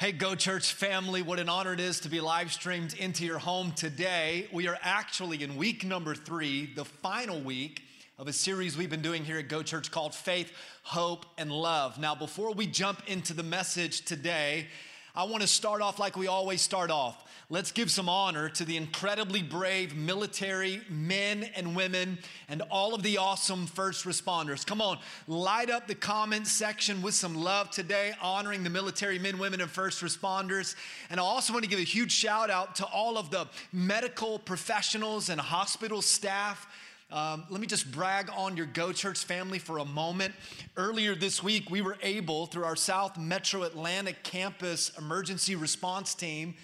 Hey, 0.00 0.12
Go 0.12 0.34
Church 0.34 0.72
family, 0.72 1.20
what 1.20 1.38
an 1.38 1.50
honor 1.50 1.74
it 1.74 1.78
is 1.78 2.00
to 2.00 2.08
be 2.08 2.22
live 2.22 2.50
streamed 2.54 2.94
into 2.94 3.26
your 3.26 3.38
home 3.38 3.72
today. 3.72 4.48
We 4.50 4.66
are 4.66 4.78
actually 4.80 5.42
in 5.42 5.58
week 5.58 5.84
number 5.84 6.14
three, 6.14 6.72
the 6.74 6.86
final 6.86 7.38
week 7.38 7.82
of 8.18 8.26
a 8.26 8.32
series 8.32 8.78
we've 8.78 8.88
been 8.88 9.02
doing 9.02 9.26
here 9.26 9.38
at 9.38 9.48
Go 9.48 9.62
Church 9.62 9.90
called 9.90 10.14
Faith, 10.14 10.52
Hope, 10.84 11.26
and 11.36 11.52
Love. 11.52 11.98
Now, 11.98 12.14
before 12.14 12.54
we 12.54 12.66
jump 12.66 13.02
into 13.08 13.34
the 13.34 13.42
message 13.42 14.06
today, 14.06 14.68
I 15.14 15.24
want 15.24 15.42
to 15.42 15.48
start 15.48 15.82
off 15.82 15.98
like 15.98 16.16
we 16.16 16.28
always 16.28 16.60
start 16.60 16.90
off. 16.90 17.24
Let's 17.48 17.72
give 17.72 17.90
some 17.90 18.08
honor 18.08 18.48
to 18.50 18.64
the 18.64 18.76
incredibly 18.76 19.42
brave 19.42 19.96
military 19.96 20.82
men 20.88 21.50
and 21.56 21.74
women 21.74 22.18
and 22.48 22.62
all 22.70 22.94
of 22.94 23.02
the 23.02 23.18
awesome 23.18 23.66
first 23.66 24.04
responders. 24.04 24.64
Come 24.64 24.80
on, 24.80 25.00
light 25.26 25.68
up 25.68 25.88
the 25.88 25.96
comment 25.96 26.46
section 26.46 27.02
with 27.02 27.14
some 27.14 27.34
love 27.34 27.72
today, 27.72 28.12
honoring 28.22 28.62
the 28.62 28.70
military 28.70 29.18
men, 29.18 29.38
women, 29.38 29.60
and 29.60 29.68
first 29.68 30.00
responders. 30.00 30.76
And 31.10 31.18
I 31.18 31.24
also 31.24 31.52
want 31.52 31.64
to 31.64 31.70
give 31.70 31.80
a 31.80 31.82
huge 31.82 32.12
shout 32.12 32.48
out 32.48 32.76
to 32.76 32.84
all 32.84 33.18
of 33.18 33.30
the 33.30 33.48
medical 33.72 34.38
professionals 34.38 35.28
and 35.28 35.40
hospital 35.40 36.02
staff 36.02 36.68
um, 37.12 37.44
let 37.50 37.60
me 37.60 37.66
just 37.66 37.90
brag 37.90 38.30
on 38.36 38.56
your 38.56 38.66
Go 38.66 38.92
Church 38.92 39.24
family 39.24 39.58
for 39.58 39.78
a 39.78 39.84
moment. 39.84 40.32
Earlier 40.76 41.14
this 41.16 41.42
week, 41.42 41.68
we 41.68 41.80
were 41.80 41.96
able, 42.02 42.46
through 42.46 42.64
our 42.64 42.76
South 42.76 43.18
Metro 43.18 43.64
Atlanta 43.64 44.12
campus 44.12 44.92
emergency 44.96 45.56
response 45.56 46.14
team, 46.14 46.54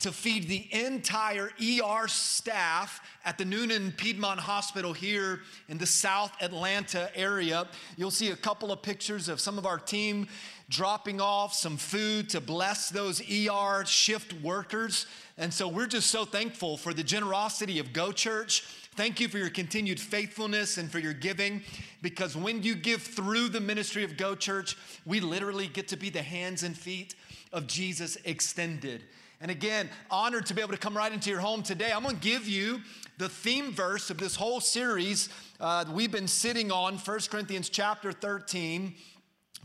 to 0.00 0.12
feed 0.12 0.48
the 0.48 0.68
entire 0.72 1.50
ER 1.60 2.06
staff 2.06 3.00
at 3.24 3.36
the 3.36 3.44
Newnan 3.44 3.96
Piedmont 3.96 4.38
Hospital 4.38 4.92
here 4.92 5.40
in 5.68 5.78
the 5.78 5.86
South 5.86 6.32
Atlanta 6.40 7.10
area. 7.16 7.66
You'll 7.96 8.12
see 8.12 8.30
a 8.30 8.36
couple 8.36 8.70
of 8.70 8.80
pictures 8.82 9.28
of 9.28 9.40
some 9.40 9.58
of 9.58 9.66
our 9.66 9.78
team 9.78 10.28
dropping 10.68 11.20
off 11.20 11.54
some 11.54 11.76
food 11.76 12.28
to 12.30 12.40
bless 12.40 12.90
those 12.90 13.20
ER 13.20 13.84
shift 13.86 14.34
workers. 14.34 15.06
And 15.36 15.52
so 15.52 15.66
we're 15.66 15.86
just 15.86 16.10
so 16.10 16.24
thankful 16.24 16.76
for 16.76 16.94
the 16.94 17.02
generosity 17.02 17.78
of 17.78 17.92
Go 17.92 18.12
Church. 18.12 18.64
Thank 18.98 19.20
you 19.20 19.28
for 19.28 19.38
your 19.38 19.48
continued 19.48 20.00
faithfulness 20.00 20.76
and 20.76 20.90
for 20.90 20.98
your 20.98 21.12
giving 21.12 21.62
because 22.02 22.36
when 22.36 22.64
you 22.64 22.74
give 22.74 23.00
through 23.00 23.48
the 23.48 23.60
ministry 23.60 24.02
of 24.02 24.16
Go 24.16 24.34
Church, 24.34 24.76
we 25.06 25.20
literally 25.20 25.68
get 25.68 25.86
to 25.86 25.96
be 25.96 26.10
the 26.10 26.20
hands 26.20 26.64
and 26.64 26.76
feet 26.76 27.14
of 27.52 27.68
Jesus 27.68 28.18
extended. 28.24 29.04
And 29.40 29.52
again, 29.52 29.88
honored 30.10 30.46
to 30.46 30.54
be 30.54 30.62
able 30.62 30.72
to 30.72 30.78
come 30.78 30.96
right 30.96 31.12
into 31.12 31.30
your 31.30 31.38
home 31.38 31.62
today. 31.62 31.92
I'm 31.94 32.02
going 32.02 32.16
to 32.16 32.20
give 32.20 32.48
you 32.48 32.80
the 33.18 33.28
theme 33.28 33.70
verse 33.70 34.10
of 34.10 34.18
this 34.18 34.34
whole 34.34 34.60
series 34.60 35.28
uh, 35.60 35.84
we've 35.92 36.10
been 36.10 36.26
sitting 36.26 36.72
on, 36.72 36.98
1 36.98 37.20
Corinthians 37.30 37.68
chapter 37.68 38.10
13 38.10 38.96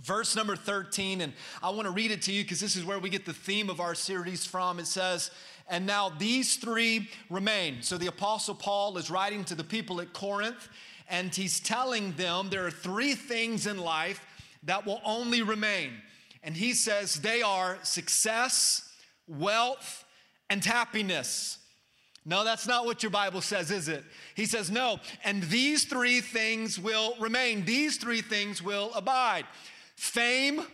verse 0.01 0.35
number 0.35 0.55
13, 0.55 1.21
and 1.21 1.33
I 1.61 1.69
want 1.69 1.85
to 1.85 1.91
read 1.91 2.11
it 2.11 2.21
to 2.23 2.31
you 2.31 2.43
because 2.43 2.59
this 2.59 2.75
is 2.75 2.83
where 2.83 2.99
we 2.99 3.09
get 3.09 3.25
the 3.25 3.33
theme 3.33 3.69
of 3.69 3.79
our 3.79 3.95
series 3.95 4.45
from. 4.45 4.79
It 4.79 4.87
says, 4.87 5.31
And 5.67 5.85
now 5.85 6.09
these 6.09 6.57
three 6.57 7.09
remain. 7.29 7.81
So 7.81 7.97
the 7.97 8.07
Apostle 8.07 8.55
Paul 8.55 8.97
is 8.97 9.09
writing 9.09 9.43
to 9.45 9.55
the 9.55 9.63
people 9.63 10.01
at 10.01 10.13
Corinth, 10.13 10.69
and 11.09 11.33
he's 11.33 11.59
telling 11.59 12.11
them 12.13 12.49
there 12.49 12.65
are 12.65 12.71
three 12.71 13.15
things 13.15 13.67
in 13.67 13.77
life 13.77 14.25
that 14.63 14.85
will 14.85 15.01
only 15.05 15.41
remain. 15.41 15.91
And 16.43 16.55
he 16.55 16.73
says 16.73 17.15
they 17.15 17.41
are 17.41 17.79
success, 17.83 18.89
wealth, 19.27 20.05
and 20.49 20.63
happiness. 20.63 21.59
No, 22.25 22.43
that's 22.43 22.67
not 22.67 22.85
what 22.85 23.03
your 23.03 23.09
Bible 23.09 23.41
says, 23.41 23.69
is 23.69 23.89
it? 23.89 24.03
He 24.35 24.45
says, 24.45 24.71
no, 24.71 24.99
and 25.25 25.43
these 25.43 25.85
three 25.85 26.21
things 26.21 26.79
will 26.79 27.15
remain. 27.19 27.65
These 27.65 27.97
three 27.97 28.21
things 28.21 28.61
will 28.61 28.91
abide 28.95 29.45
fame, 29.95 30.65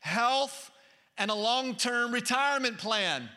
health, 0.00 0.70
and 1.16 1.30
a 1.30 1.34
long 1.34 1.74
term 1.74 2.12
retirement 2.12 2.78
plan. 2.78 3.28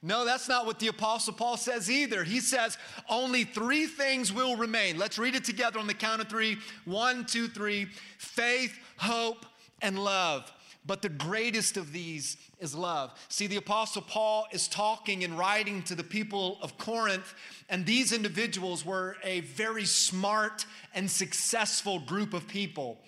No, 0.00 0.24
that's 0.24 0.48
not 0.48 0.64
what 0.64 0.78
the 0.78 0.88
Apostle 0.88 1.32
Paul 1.32 1.56
says 1.56 1.90
either. 1.90 2.22
He 2.22 2.40
says 2.40 2.78
only 3.08 3.44
three 3.44 3.86
things 3.86 4.32
will 4.32 4.56
remain. 4.56 4.96
Let's 4.96 5.18
read 5.18 5.34
it 5.34 5.44
together 5.44 5.80
on 5.80 5.88
the 5.88 5.94
count 5.94 6.20
of 6.20 6.28
three: 6.28 6.58
one, 6.84 7.26
two, 7.26 7.48
three. 7.48 7.88
faith, 8.18 8.78
hope, 8.96 9.44
and 9.82 9.98
love. 9.98 10.52
But 10.86 11.02
the 11.02 11.08
greatest 11.08 11.76
of 11.76 11.92
these 11.92 12.36
is 12.60 12.74
love. 12.74 13.12
See, 13.28 13.46
the 13.46 13.56
Apostle 13.56 14.02
Paul 14.02 14.46
is 14.52 14.68
talking 14.68 15.22
and 15.24 15.36
writing 15.36 15.82
to 15.82 15.94
the 15.94 16.04
people 16.04 16.58
of 16.62 16.78
Corinth, 16.78 17.34
and 17.68 17.84
these 17.84 18.12
individuals 18.12 18.86
were 18.86 19.16
a 19.22 19.40
very 19.40 19.84
smart 19.84 20.64
and 20.94 21.10
successful 21.10 22.00
group 22.00 22.32
of 22.32 22.48
people. 22.48 23.00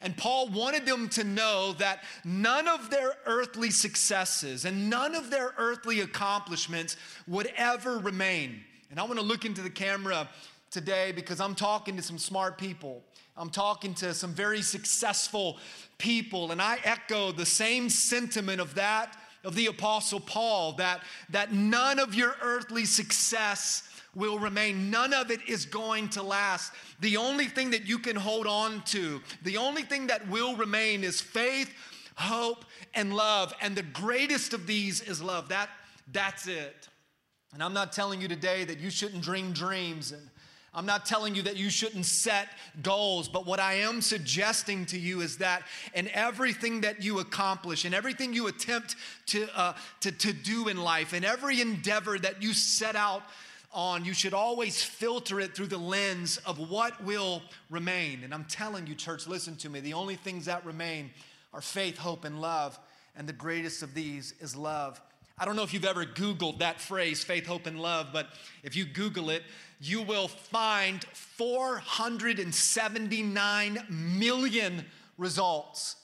And 0.00 0.16
Paul 0.16 0.48
wanted 0.48 0.86
them 0.86 1.08
to 1.10 1.24
know 1.24 1.72
that 1.74 2.04
none 2.24 2.68
of 2.68 2.90
their 2.90 3.16
earthly 3.26 3.70
successes 3.70 4.64
and 4.64 4.88
none 4.88 5.14
of 5.14 5.30
their 5.30 5.54
earthly 5.58 6.00
accomplishments 6.00 6.96
would 7.26 7.50
ever 7.56 7.98
remain. 7.98 8.60
And 8.90 9.00
I 9.00 9.04
want 9.04 9.18
to 9.18 9.24
look 9.24 9.44
into 9.44 9.62
the 9.62 9.70
camera 9.70 10.28
today 10.70 11.12
because 11.12 11.40
I'm 11.40 11.54
talking 11.54 11.96
to 11.96 12.02
some 12.02 12.18
smart 12.18 12.58
people. 12.58 13.02
I'm 13.36 13.50
talking 13.50 13.94
to 13.94 14.14
some 14.14 14.32
very 14.32 14.62
successful 14.62 15.58
people, 15.96 16.50
and 16.50 16.60
I 16.60 16.78
echo 16.84 17.30
the 17.30 17.46
same 17.46 17.88
sentiment 17.88 18.60
of 18.60 18.74
that 18.74 19.16
of 19.44 19.54
the 19.54 19.66
apostle 19.66 20.20
Paul 20.20 20.72
that 20.72 21.02
that 21.30 21.52
none 21.52 21.98
of 21.98 22.14
your 22.14 22.34
earthly 22.42 22.84
success 22.84 23.84
will 24.18 24.38
remain. 24.38 24.90
None 24.90 25.14
of 25.14 25.30
it 25.30 25.40
is 25.48 25.64
going 25.64 26.08
to 26.10 26.22
last. 26.22 26.72
The 27.00 27.16
only 27.16 27.46
thing 27.46 27.70
that 27.70 27.86
you 27.86 27.98
can 27.98 28.16
hold 28.16 28.46
on 28.46 28.82
to, 28.86 29.22
the 29.42 29.56
only 29.56 29.82
thing 29.82 30.08
that 30.08 30.28
will 30.28 30.56
remain 30.56 31.04
is 31.04 31.20
faith, 31.20 31.72
hope, 32.16 32.64
and 32.94 33.14
love. 33.14 33.54
And 33.62 33.76
the 33.76 33.82
greatest 33.82 34.52
of 34.52 34.66
these 34.66 35.00
is 35.00 35.22
love. 35.22 35.48
That, 35.48 35.70
that's 36.12 36.48
it. 36.48 36.88
And 37.54 37.62
I'm 37.62 37.72
not 37.72 37.92
telling 37.92 38.20
you 38.20 38.28
today 38.28 38.64
that 38.64 38.80
you 38.80 38.90
shouldn't 38.90 39.22
dream 39.22 39.52
dreams 39.52 40.12
and 40.12 40.28
I'm 40.74 40.86
not 40.86 41.06
telling 41.06 41.34
you 41.34 41.42
that 41.42 41.56
you 41.56 41.70
shouldn't 41.70 42.04
set 42.04 42.48
goals, 42.82 43.28
but 43.28 43.46
what 43.46 43.58
I 43.58 43.74
am 43.74 44.02
suggesting 44.02 44.84
to 44.86 44.98
you 44.98 45.22
is 45.22 45.38
that 45.38 45.62
in 45.94 46.08
everything 46.12 46.82
that 46.82 47.02
you 47.02 47.20
accomplish, 47.20 47.84
in 47.84 47.94
everything 47.94 48.34
you 48.34 48.48
attempt 48.48 48.94
to, 49.26 49.48
uh, 49.58 49.72
to, 50.00 50.12
to 50.12 50.32
do 50.32 50.68
in 50.68 50.76
life, 50.76 51.14
in 51.14 51.24
every 51.24 51.60
endeavor 51.60 52.18
that 52.18 52.42
you 52.42 52.52
set 52.52 52.96
out 52.96 53.22
on, 53.72 54.04
you 54.04 54.14
should 54.14 54.34
always 54.34 54.82
filter 54.82 55.40
it 55.40 55.54
through 55.54 55.66
the 55.66 55.78
lens 55.78 56.38
of 56.38 56.70
what 56.70 57.02
will 57.04 57.42
remain. 57.70 58.24
And 58.24 58.32
I'm 58.32 58.44
telling 58.44 58.86
you, 58.86 58.94
church, 58.94 59.26
listen 59.26 59.56
to 59.56 59.68
me. 59.68 59.80
The 59.80 59.94
only 59.94 60.16
things 60.16 60.46
that 60.46 60.64
remain 60.64 61.10
are 61.52 61.60
faith, 61.60 61.98
hope, 61.98 62.24
and 62.24 62.40
love. 62.40 62.78
And 63.16 63.28
the 63.28 63.32
greatest 63.32 63.82
of 63.82 63.94
these 63.94 64.34
is 64.40 64.56
love. 64.56 65.00
I 65.40 65.44
don't 65.44 65.54
know 65.54 65.62
if 65.62 65.72
you've 65.72 65.84
ever 65.84 66.04
Googled 66.04 66.58
that 66.58 66.80
phrase, 66.80 67.22
faith, 67.22 67.46
hope, 67.46 67.66
and 67.66 67.80
love, 67.80 68.08
but 68.12 68.26
if 68.64 68.74
you 68.74 68.84
Google 68.84 69.30
it, 69.30 69.44
you 69.80 70.02
will 70.02 70.26
find 70.26 71.04
479 71.04 73.86
million 73.88 74.84
results. 75.16 75.94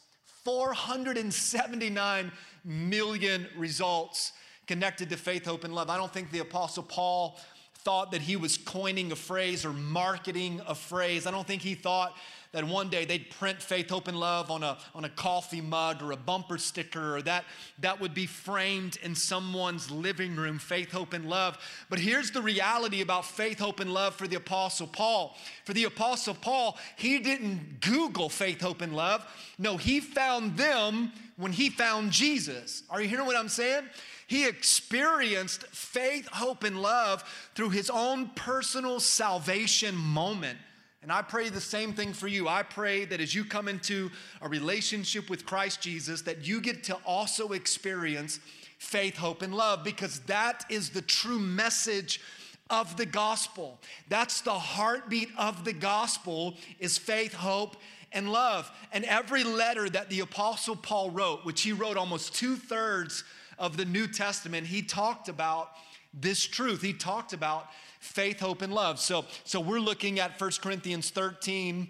479 0.44 2.30
million 2.64 3.48
results 3.56 4.32
connected 4.66 5.10
to 5.10 5.16
faith, 5.16 5.46
hope, 5.46 5.64
and 5.64 5.74
love. 5.74 5.90
I 5.90 5.96
don't 5.96 6.12
think 6.12 6.30
the 6.30 6.38
Apostle 6.38 6.84
Paul 6.84 7.36
thought 7.84 8.12
that 8.12 8.22
he 8.22 8.36
was 8.36 8.56
coining 8.56 9.12
a 9.12 9.16
phrase 9.16 9.64
or 9.64 9.72
marketing 9.72 10.60
a 10.66 10.74
phrase. 10.74 11.26
I 11.26 11.30
don't 11.30 11.46
think 11.46 11.62
he 11.62 11.74
thought 11.74 12.16
that 12.52 12.64
one 12.64 12.88
day 12.88 13.04
they'd 13.04 13.28
print 13.30 13.60
faith, 13.60 13.90
hope, 13.90 14.06
and 14.06 14.18
love 14.18 14.48
on 14.48 14.62
a, 14.62 14.78
on 14.94 15.04
a 15.04 15.08
coffee 15.08 15.60
mug 15.60 16.00
or 16.02 16.12
a 16.12 16.16
bumper 16.16 16.56
sticker, 16.56 17.16
or 17.16 17.22
that, 17.22 17.44
that 17.80 18.00
would 18.00 18.14
be 18.14 18.26
framed 18.26 18.96
in 19.02 19.14
someone's 19.14 19.90
living 19.90 20.36
room, 20.36 20.58
faith, 20.58 20.92
hope, 20.92 21.14
and 21.14 21.28
love. 21.28 21.58
But 21.90 21.98
here's 21.98 22.30
the 22.30 22.40
reality 22.40 23.00
about 23.00 23.24
faith, 23.24 23.58
hope, 23.58 23.80
and 23.80 23.92
love 23.92 24.14
for 24.14 24.28
the 24.28 24.36
Apostle 24.36 24.86
Paul. 24.86 25.36
For 25.64 25.72
the 25.72 25.84
Apostle 25.84 26.34
Paul, 26.34 26.78
he 26.96 27.18
didn't 27.18 27.80
Google 27.80 28.28
faith, 28.28 28.60
hope, 28.60 28.82
and 28.82 28.94
love. 28.94 29.26
No, 29.58 29.76
he 29.76 29.98
found 29.98 30.56
them 30.56 31.10
when 31.36 31.50
he 31.50 31.70
found 31.70 32.12
Jesus. 32.12 32.84
Are 32.88 33.02
you 33.02 33.08
hearing 33.08 33.26
what 33.26 33.36
I'm 33.36 33.48
saying? 33.48 33.82
He 34.26 34.46
experienced 34.46 35.66
faith, 35.66 36.26
hope, 36.28 36.64
and 36.64 36.80
love 36.80 37.22
through 37.54 37.70
his 37.70 37.90
own 37.90 38.30
personal 38.34 39.00
salvation 39.00 39.94
moment. 39.94 40.58
And 41.02 41.12
I 41.12 41.20
pray 41.20 41.50
the 41.50 41.60
same 41.60 41.92
thing 41.92 42.14
for 42.14 42.28
you. 42.28 42.48
I 42.48 42.62
pray 42.62 43.04
that 43.04 43.20
as 43.20 43.34
you 43.34 43.44
come 43.44 43.68
into 43.68 44.10
a 44.40 44.48
relationship 44.48 45.28
with 45.28 45.44
Christ 45.44 45.82
Jesus, 45.82 46.22
that 46.22 46.46
you 46.46 46.62
get 46.62 46.84
to 46.84 46.94
also 47.04 47.48
experience 47.48 48.40
faith, 48.78 49.16
hope, 49.16 49.42
and 49.42 49.54
love, 49.54 49.84
because 49.84 50.20
that 50.20 50.64
is 50.70 50.90
the 50.90 51.02
true 51.02 51.38
message 51.38 52.22
of 52.70 52.96
the 52.96 53.04
gospel. 53.04 53.78
That's 54.08 54.40
the 54.40 54.54
heartbeat 54.54 55.28
of 55.36 55.64
the 55.64 55.74
gospel 55.74 56.54
is 56.78 56.96
faith, 56.96 57.34
hope, 57.34 57.76
and 58.10 58.32
love. 58.32 58.70
And 58.92 59.04
every 59.04 59.44
letter 59.44 59.88
that 59.90 60.08
the 60.08 60.20
apostle 60.20 60.76
Paul 60.76 61.10
wrote, 61.10 61.44
which 61.44 61.62
he 61.62 61.72
wrote 61.72 61.98
almost 61.98 62.34
two 62.34 62.56
thirds 62.56 63.24
of 63.58 63.76
the 63.76 63.84
New 63.84 64.06
Testament, 64.06 64.66
he 64.66 64.82
talked 64.82 65.28
about 65.28 65.70
this 66.12 66.44
truth. 66.44 66.82
He 66.82 66.92
talked 66.92 67.32
about 67.32 67.68
faith, 67.98 68.40
hope, 68.40 68.62
and 68.62 68.72
love. 68.72 69.00
So, 69.00 69.24
so 69.44 69.60
we're 69.60 69.80
looking 69.80 70.20
at 70.20 70.40
1 70.40 70.50
Corinthians 70.62 71.10
13, 71.10 71.88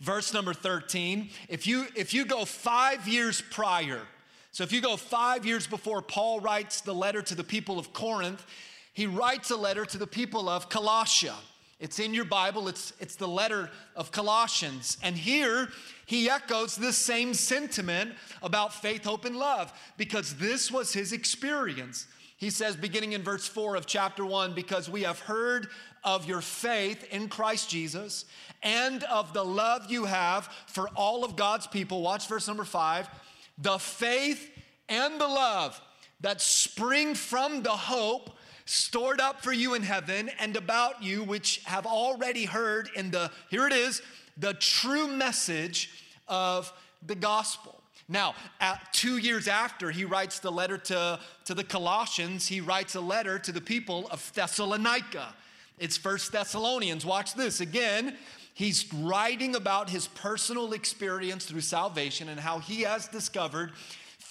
verse 0.00 0.32
number 0.32 0.54
13. 0.54 1.30
If 1.48 1.66
you 1.66 1.86
if 1.96 2.14
you 2.14 2.24
go 2.24 2.44
five 2.44 3.08
years 3.08 3.40
prior, 3.40 4.02
So 4.52 4.62
if 4.62 4.72
you 4.72 4.80
go 4.80 4.96
five 4.96 5.44
years 5.44 5.66
before 5.66 6.00
Paul 6.00 6.40
writes 6.40 6.80
the 6.80 6.94
letter 6.94 7.22
to 7.22 7.34
the 7.34 7.42
people 7.42 7.78
of 7.78 7.92
Corinth, 7.92 8.46
he 8.92 9.06
writes 9.06 9.50
a 9.50 9.56
letter 9.56 9.84
to 9.84 9.98
the 9.98 10.06
people 10.06 10.48
of 10.48 10.68
Colossia. 10.68 11.34
It's 11.80 11.98
in 11.98 12.14
your 12.14 12.24
Bible, 12.24 12.68
it's, 12.68 12.92
it's 13.00 13.16
the 13.16 13.28
letter 13.28 13.70
of 13.96 14.12
Colossians. 14.12 14.96
And 15.02 15.16
here 15.16 15.68
he 16.06 16.30
echoes 16.30 16.76
this 16.76 16.96
same 16.96 17.34
sentiment 17.34 18.12
about 18.42 18.72
faith, 18.72 19.04
hope, 19.04 19.24
and 19.24 19.36
love 19.36 19.72
because 19.96 20.34
this 20.36 20.70
was 20.70 20.92
his 20.92 21.12
experience. 21.12 22.06
He 22.36 22.50
says, 22.50 22.76
beginning 22.76 23.12
in 23.12 23.22
verse 23.22 23.46
4 23.46 23.76
of 23.76 23.86
chapter 23.86 24.24
1, 24.24 24.54
because 24.54 24.88
we 24.88 25.02
have 25.02 25.20
heard 25.20 25.68
of 26.04 26.26
your 26.26 26.40
faith 26.40 27.04
in 27.10 27.28
Christ 27.28 27.70
Jesus 27.70 28.26
and 28.62 29.02
of 29.04 29.32
the 29.32 29.44
love 29.44 29.90
you 29.90 30.04
have 30.04 30.48
for 30.66 30.88
all 30.90 31.24
of 31.24 31.36
God's 31.36 31.66
people. 31.66 32.02
Watch 32.02 32.28
verse 32.28 32.46
number 32.46 32.64
5 32.64 33.08
the 33.56 33.78
faith 33.78 34.50
and 34.88 35.20
the 35.20 35.28
love 35.28 35.80
that 36.20 36.40
spring 36.40 37.14
from 37.14 37.62
the 37.62 37.70
hope 37.70 38.36
stored 38.66 39.20
up 39.20 39.42
for 39.42 39.52
you 39.52 39.74
in 39.74 39.82
heaven 39.82 40.30
and 40.38 40.56
about 40.56 41.02
you, 41.02 41.22
which 41.22 41.62
have 41.64 41.86
already 41.86 42.44
heard 42.44 42.88
in 42.96 43.10
the, 43.10 43.30
here 43.50 43.66
it 43.66 43.72
is, 43.72 44.02
the 44.36 44.54
true 44.54 45.08
message 45.08 45.90
of 46.28 46.72
the 47.06 47.14
gospel. 47.14 47.82
Now, 48.08 48.34
two 48.92 49.16
years 49.16 49.48
after 49.48 49.90
he 49.90 50.04
writes 50.04 50.38
the 50.38 50.52
letter 50.52 50.76
to, 50.76 51.18
to 51.46 51.54
the 51.54 51.64
Colossians, 51.64 52.46
he 52.46 52.60
writes 52.60 52.94
a 52.94 53.00
letter 53.00 53.38
to 53.38 53.52
the 53.52 53.60
people 53.60 54.08
of 54.10 54.30
Thessalonica. 54.34 55.34
It's 55.78 55.96
First 55.96 56.30
Thessalonians. 56.32 57.06
Watch 57.06 57.34
this 57.34 57.60
again. 57.60 58.16
He's 58.52 58.92
writing 58.92 59.56
about 59.56 59.88
his 59.90 60.06
personal 60.08 60.74
experience 60.74 61.46
through 61.46 61.62
salvation 61.62 62.28
and 62.28 62.38
how 62.38 62.58
he 62.58 62.82
has 62.82 63.08
discovered 63.08 63.72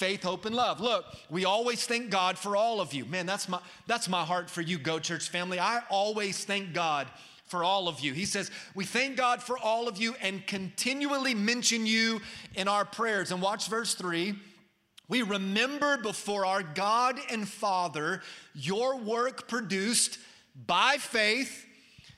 faith, 0.03 0.23
hope, 0.23 0.43
and 0.43 0.53
love. 0.53 0.81
Look, 0.81 1.05
we 1.29 1.45
always 1.45 1.85
thank 1.85 2.09
God 2.09 2.37
for 2.37 2.57
all 2.57 2.81
of 2.81 2.93
you. 2.93 3.05
Man, 3.05 3.25
that's 3.25 3.47
my, 3.47 3.59
that's 3.87 4.09
my 4.09 4.25
heart 4.25 4.49
for 4.49 4.59
you, 4.59 4.77
Go 4.77 4.99
Church 4.99 5.29
family. 5.29 5.61
I 5.61 5.81
always 5.89 6.43
thank 6.43 6.73
God 6.73 7.07
for 7.45 7.63
all 7.63 7.87
of 7.87 8.01
you. 8.01 8.11
He 8.11 8.25
says, 8.25 8.51
We 8.75 8.83
thank 8.83 9.15
God 9.15 9.41
for 9.41 9.57
all 9.57 9.87
of 9.87 9.97
you 9.97 10.13
and 10.21 10.45
continually 10.45 11.33
mention 11.33 11.85
you 11.85 12.19
in 12.53 12.67
our 12.67 12.83
prayers. 12.83 13.31
And 13.31 13.41
watch 13.41 13.69
verse 13.69 13.95
3. 13.95 14.35
We 15.07 15.21
remember 15.21 15.95
before 15.95 16.45
our 16.45 16.63
God 16.63 17.17
and 17.31 17.47
Father 17.47 18.21
your 18.53 18.97
work 18.97 19.47
produced 19.47 20.19
by 20.67 20.97
faith, 20.99 21.65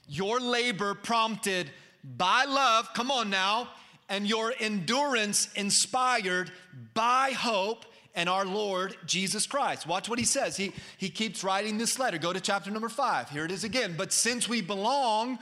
your 0.07 0.39
labor 0.39 0.95
prompted 0.95 1.69
by 2.03 2.45
love, 2.45 2.89
come 2.95 3.11
on 3.11 3.29
now, 3.29 3.67
and 4.09 4.27
your 4.27 4.53
endurance 4.59 5.49
inspired 5.53 6.51
by 6.93 7.31
hope 7.31 7.85
and 8.15 8.29
our 8.29 8.45
Lord 8.45 8.95
Jesus 9.05 9.45
Christ. 9.45 9.87
Watch 9.87 10.07
what 10.07 10.19
he 10.19 10.25
says. 10.25 10.55
He, 10.55 10.71
he 10.97 11.09
keeps 11.09 11.43
writing 11.43 11.77
this 11.77 11.99
letter. 11.99 12.17
Go 12.17 12.31
to 12.33 12.39
chapter 12.39 12.71
number 12.71 12.89
five. 12.89 13.29
Here 13.29 13.45
it 13.45 13.51
is 13.51 13.63
again. 13.63 13.95
But 13.97 14.13
since 14.13 14.47
we 14.47 14.61
belong 14.61 15.39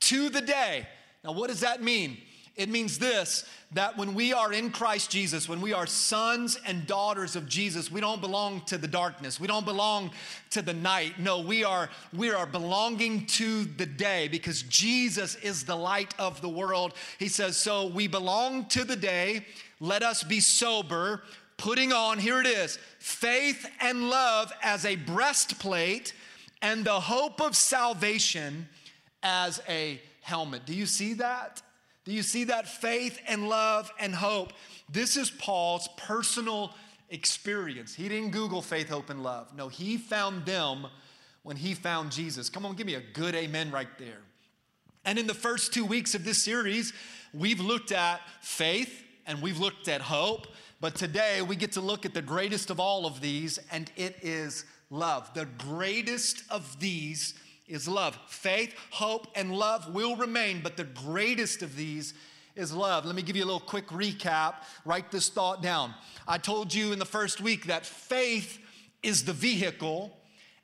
to 0.00 0.28
the 0.28 0.40
day, 0.40 0.86
now 1.24 1.32
what 1.32 1.48
does 1.48 1.60
that 1.60 1.82
mean? 1.82 2.18
It 2.54 2.68
means 2.68 2.98
this 2.98 3.44
that 3.72 3.96
when 3.96 4.12
we 4.12 4.34
are 4.34 4.52
in 4.52 4.70
Christ 4.70 5.10
Jesus, 5.10 5.48
when 5.48 5.62
we 5.62 5.72
are 5.72 5.86
sons 5.86 6.58
and 6.66 6.86
daughters 6.86 7.34
of 7.36 7.48
Jesus, 7.48 7.90
we 7.90 8.02
don't 8.02 8.20
belong 8.20 8.60
to 8.66 8.76
the 8.76 8.86
darkness. 8.86 9.40
We 9.40 9.46
don't 9.46 9.64
belong 9.64 10.10
to 10.50 10.60
the 10.60 10.74
night. 10.74 11.18
No, 11.18 11.40
we 11.40 11.64
are 11.64 11.88
we 12.12 12.30
are 12.30 12.44
belonging 12.44 13.24
to 13.26 13.64
the 13.64 13.86
day 13.86 14.28
because 14.28 14.62
Jesus 14.64 15.36
is 15.36 15.64
the 15.64 15.76
light 15.76 16.14
of 16.18 16.42
the 16.42 16.48
world. 16.50 16.92
He 17.18 17.28
says, 17.28 17.56
"So 17.56 17.86
we 17.86 18.06
belong 18.06 18.66
to 18.66 18.84
the 18.84 18.96
day. 18.96 19.46
Let 19.80 20.02
us 20.02 20.22
be 20.22 20.40
sober, 20.40 21.24
putting 21.56 21.92
on 21.92 22.18
here 22.18 22.38
it 22.38 22.46
is, 22.46 22.78
faith 22.98 23.66
and 23.80 24.10
love 24.10 24.52
as 24.62 24.84
a 24.84 24.96
breastplate 24.96 26.12
and 26.60 26.84
the 26.84 27.00
hope 27.00 27.40
of 27.40 27.56
salvation 27.56 28.68
as 29.22 29.62
a 29.66 30.02
helmet." 30.20 30.66
Do 30.66 30.74
you 30.74 30.84
see 30.86 31.14
that? 31.14 31.62
Do 32.04 32.12
you 32.12 32.22
see 32.22 32.44
that 32.44 32.66
faith 32.66 33.20
and 33.28 33.48
love 33.48 33.90
and 33.98 34.14
hope? 34.14 34.52
This 34.88 35.16
is 35.16 35.30
Paul's 35.30 35.88
personal 35.96 36.74
experience. 37.10 37.94
He 37.94 38.08
didn't 38.08 38.30
Google 38.30 38.62
faith, 38.62 38.88
hope, 38.88 39.10
and 39.10 39.22
love. 39.22 39.54
No, 39.56 39.68
he 39.68 39.96
found 39.96 40.44
them 40.44 40.86
when 41.42 41.56
he 41.56 41.74
found 41.74 42.10
Jesus. 42.10 42.48
Come 42.48 42.66
on, 42.66 42.74
give 42.74 42.86
me 42.86 42.94
a 42.94 43.02
good 43.12 43.34
amen 43.34 43.70
right 43.70 43.88
there. 43.98 44.20
And 45.04 45.18
in 45.18 45.26
the 45.26 45.34
first 45.34 45.72
two 45.72 45.84
weeks 45.84 46.14
of 46.14 46.24
this 46.24 46.42
series, 46.42 46.92
we've 47.32 47.60
looked 47.60 47.92
at 47.92 48.20
faith 48.40 49.04
and 49.26 49.40
we've 49.42 49.58
looked 49.58 49.88
at 49.88 50.00
hope. 50.00 50.46
But 50.80 50.94
today 50.94 51.42
we 51.42 51.54
get 51.56 51.72
to 51.72 51.80
look 51.80 52.04
at 52.04 52.14
the 52.14 52.22
greatest 52.22 52.70
of 52.70 52.80
all 52.80 53.06
of 53.06 53.20
these, 53.20 53.58
and 53.70 53.90
it 53.96 54.16
is 54.22 54.64
love. 54.90 55.32
The 55.34 55.46
greatest 55.46 56.42
of 56.50 56.80
these 56.80 57.34
is 57.68 57.88
love. 57.88 58.18
Faith, 58.28 58.74
hope, 58.90 59.28
and 59.34 59.54
love 59.54 59.92
will 59.94 60.16
remain, 60.16 60.60
but 60.62 60.76
the 60.76 60.84
greatest 60.84 61.62
of 61.62 61.76
these 61.76 62.14
is 62.54 62.72
love. 62.72 63.04
Let 63.04 63.14
me 63.14 63.22
give 63.22 63.36
you 63.36 63.44
a 63.44 63.46
little 63.46 63.60
quick 63.60 63.88
recap. 63.88 64.54
Write 64.84 65.10
this 65.10 65.28
thought 65.28 65.62
down. 65.62 65.94
I 66.28 66.38
told 66.38 66.74
you 66.74 66.92
in 66.92 66.98
the 66.98 67.04
first 67.04 67.40
week 67.40 67.66
that 67.66 67.86
faith 67.86 68.58
is 69.02 69.24
the 69.24 69.32
vehicle 69.32 70.16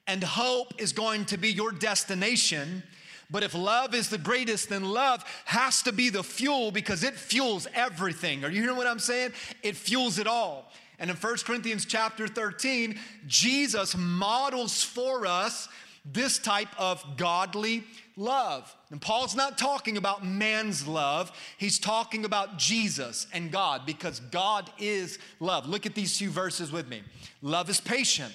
and 0.06 0.22
hope 0.22 0.74
is 0.78 0.92
going 0.92 1.24
to 1.26 1.36
be 1.36 1.50
your 1.50 1.72
destination. 1.72 2.82
But 3.30 3.42
if 3.42 3.54
love 3.54 3.94
is 3.94 4.08
the 4.08 4.18
greatest, 4.18 4.70
then 4.70 4.84
love 4.84 5.24
has 5.44 5.82
to 5.82 5.92
be 5.92 6.08
the 6.08 6.22
fuel 6.22 6.70
because 6.70 7.04
it 7.04 7.14
fuels 7.14 7.66
everything. 7.74 8.44
Are 8.44 8.50
you 8.50 8.62
hearing 8.62 8.76
what 8.76 8.86
I'm 8.86 8.98
saying? 8.98 9.32
It 9.62 9.76
fuels 9.76 10.18
it 10.18 10.26
all. 10.26 10.72
And 10.98 11.10
in 11.10 11.16
1 11.16 11.36
Corinthians 11.44 11.84
chapter 11.84 12.26
13, 12.26 12.98
Jesus 13.26 13.96
models 13.96 14.82
for 14.82 15.26
us 15.26 15.68
this 16.12 16.38
type 16.38 16.68
of 16.78 17.04
godly 17.16 17.84
love. 18.16 18.74
And 18.90 19.00
Paul's 19.00 19.36
not 19.36 19.58
talking 19.58 19.96
about 19.96 20.24
man's 20.24 20.86
love, 20.86 21.32
he's 21.56 21.78
talking 21.78 22.24
about 22.24 22.58
Jesus 22.58 23.26
and 23.32 23.50
God 23.50 23.86
because 23.86 24.20
God 24.20 24.70
is 24.78 25.18
love. 25.40 25.68
Look 25.68 25.86
at 25.86 25.94
these 25.94 26.18
two 26.18 26.30
verses 26.30 26.72
with 26.72 26.88
me. 26.88 27.02
Love 27.42 27.70
is 27.70 27.80
patient, 27.80 28.34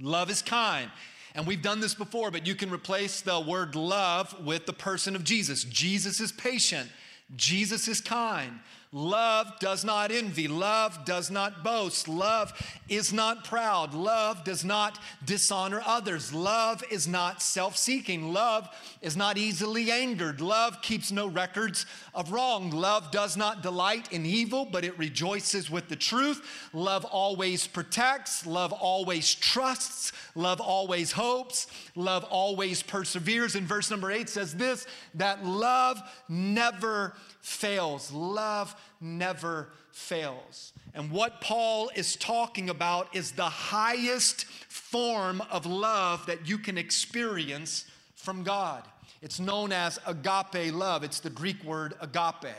love 0.00 0.30
is 0.30 0.42
kind. 0.42 0.90
And 1.34 1.46
we've 1.46 1.62
done 1.62 1.80
this 1.80 1.94
before, 1.94 2.30
but 2.30 2.46
you 2.46 2.54
can 2.54 2.70
replace 2.70 3.22
the 3.22 3.40
word 3.40 3.74
love 3.74 4.44
with 4.44 4.66
the 4.66 4.72
person 4.74 5.16
of 5.16 5.24
Jesus. 5.24 5.64
Jesus 5.64 6.20
is 6.20 6.30
patient, 6.30 6.90
Jesus 7.36 7.88
is 7.88 8.00
kind. 8.00 8.60
Love 8.94 9.58
does 9.58 9.86
not 9.86 10.12
envy. 10.12 10.46
Love 10.46 11.06
does 11.06 11.30
not 11.30 11.64
boast. 11.64 12.08
Love 12.08 12.52
is 12.90 13.10
not 13.10 13.42
proud. 13.42 13.94
Love 13.94 14.44
does 14.44 14.66
not 14.66 14.98
dishonor 15.24 15.80
others. 15.86 16.30
Love 16.30 16.84
is 16.90 17.08
not 17.08 17.40
self 17.40 17.74
seeking. 17.74 18.34
Love 18.34 18.68
is 19.00 19.16
not 19.16 19.38
easily 19.38 19.90
angered. 19.90 20.42
Love 20.42 20.82
keeps 20.82 21.10
no 21.10 21.26
records 21.26 21.86
of 22.14 22.32
wrong. 22.32 22.70
Love 22.70 23.10
does 23.10 23.34
not 23.34 23.62
delight 23.62 24.12
in 24.12 24.26
evil, 24.26 24.66
but 24.66 24.84
it 24.84 24.98
rejoices 24.98 25.70
with 25.70 25.88
the 25.88 25.96
truth. 25.96 26.68
Love 26.74 27.06
always 27.06 27.66
protects. 27.66 28.44
Love 28.46 28.74
always 28.74 29.34
trusts. 29.34 30.12
Love 30.34 30.60
always 30.60 31.12
hopes. 31.12 31.66
Love 31.96 32.24
always 32.24 32.82
perseveres. 32.82 33.54
And 33.54 33.66
verse 33.66 33.90
number 33.90 34.10
eight 34.10 34.28
says 34.28 34.54
this 34.54 34.86
that 35.14 35.46
love 35.46 35.98
never 36.28 37.14
fails. 37.42 38.10
Love 38.10 38.74
never 39.00 39.68
fails. 39.90 40.72
And 40.94 41.10
what 41.10 41.40
Paul 41.40 41.90
is 41.94 42.16
talking 42.16 42.70
about 42.70 43.14
is 43.14 43.32
the 43.32 43.44
highest 43.44 44.46
form 44.46 45.42
of 45.50 45.66
love 45.66 46.24
that 46.26 46.48
you 46.48 46.56
can 46.56 46.78
experience 46.78 47.84
from 48.14 48.42
God. 48.42 48.84
It's 49.20 49.38
known 49.38 49.72
as 49.72 49.98
agape 50.06 50.72
love. 50.72 51.04
It's 51.04 51.20
the 51.20 51.30
Greek 51.30 51.62
word 51.64 51.94
agape. 52.00 52.54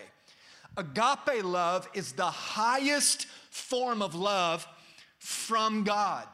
Agape 0.78 1.44
love 1.44 1.88
is 1.94 2.14
the 2.14 2.26
highest 2.26 3.26
form 3.50 4.02
of 4.02 4.16
love 4.16 4.68
from 5.20 5.84
God. 5.84 6.28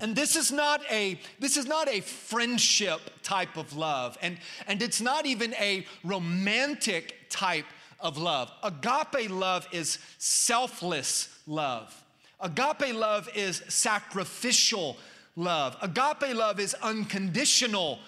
And 0.00 0.16
this 0.16 0.36
is 0.36 0.50
not 0.50 0.80
a 0.90 1.18
this 1.38 1.56
is 1.56 1.66
not 1.66 1.88
a 1.88 2.00
friendship 2.00 3.00
type 3.22 3.56
of 3.56 3.76
love 3.76 4.18
and 4.20 4.38
and 4.66 4.82
it's 4.82 5.00
not 5.00 5.24
even 5.24 5.54
a 5.54 5.86
romantic 6.02 7.28
type 7.30 7.66
of 8.00 8.18
love. 8.18 8.50
Agape 8.62 9.30
love 9.30 9.66
is 9.72 9.98
selfless 10.18 11.28
love. 11.46 12.04
Agape 12.40 12.94
love 12.94 13.28
is 13.34 13.62
sacrificial 13.68 14.96
love. 15.36 15.76
Agape 15.80 16.34
love 16.34 16.60
is 16.60 16.74
unconditional 16.74 18.00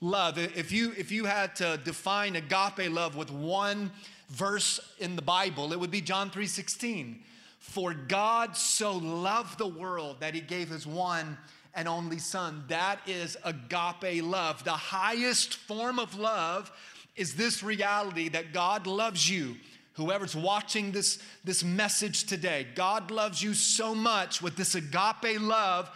love. 0.00 0.38
If 0.38 0.72
you 0.72 0.92
if 0.96 1.12
you 1.12 1.24
had 1.26 1.54
to 1.56 1.78
define 1.84 2.36
agape 2.36 2.90
love 2.90 3.16
with 3.16 3.30
one 3.30 3.90
verse 4.30 4.80
in 4.98 5.16
the 5.16 5.22
Bible, 5.22 5.72
it 5.72 5.78
would 5.78 5.90
be 5.90 6.00
John 6.00 6.30
3:16. 6.30 7.20
For 7.64 7.92
God 7.92 8.56
so 8.56 8.92
loved 8.92 9.58
the 9.58 9.66
world 9.66 10.18
that 10.20 10.34
he 10.34 10.40
gave 10.40 10.68
his 10.68 10.86
one 10.86 11.36
and 11.74 11.88
only 11.88 12.18
son. 12.18 12.64
That 12.68 13.00
is 13.06 13.36
agape 13.42 14.22
love. 14.22 14.62
The 14.62 14.70
highest 14.70 15.54
form 15.54 15.98
of 15.98 16.16
love 16.16 16.70
is 17.16 17.34
this 17.34 17.62
reality 17.62 18.28
that 18.28 18.52
God 18.52 18.86
loves 18.86 19.28
you 19.28 19.56
whoever's 19.94 20.36
watching 20.36 20.92
this, 20.92 21.20
this 21.44 21.64
message 21.64 22.24
today, 22.24 22.66
God 22.74 23.10
loves 23.10 23.42
you 23.42 23.54
so 23.54 23.94
much 23.94 24.42
with 24.42 24.56
this 24.56 24.74
agape 24.74 25.40
love 25.40 25.90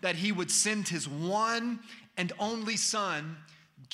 that 0.00 0.16
he 0.16 0.32
would 0.32 0.50
send 0.50 0.88
his 0.88 1.08
one 1.08 1.80
and 2.16 2.32
only 2.38 2.76
son 2.76 3.36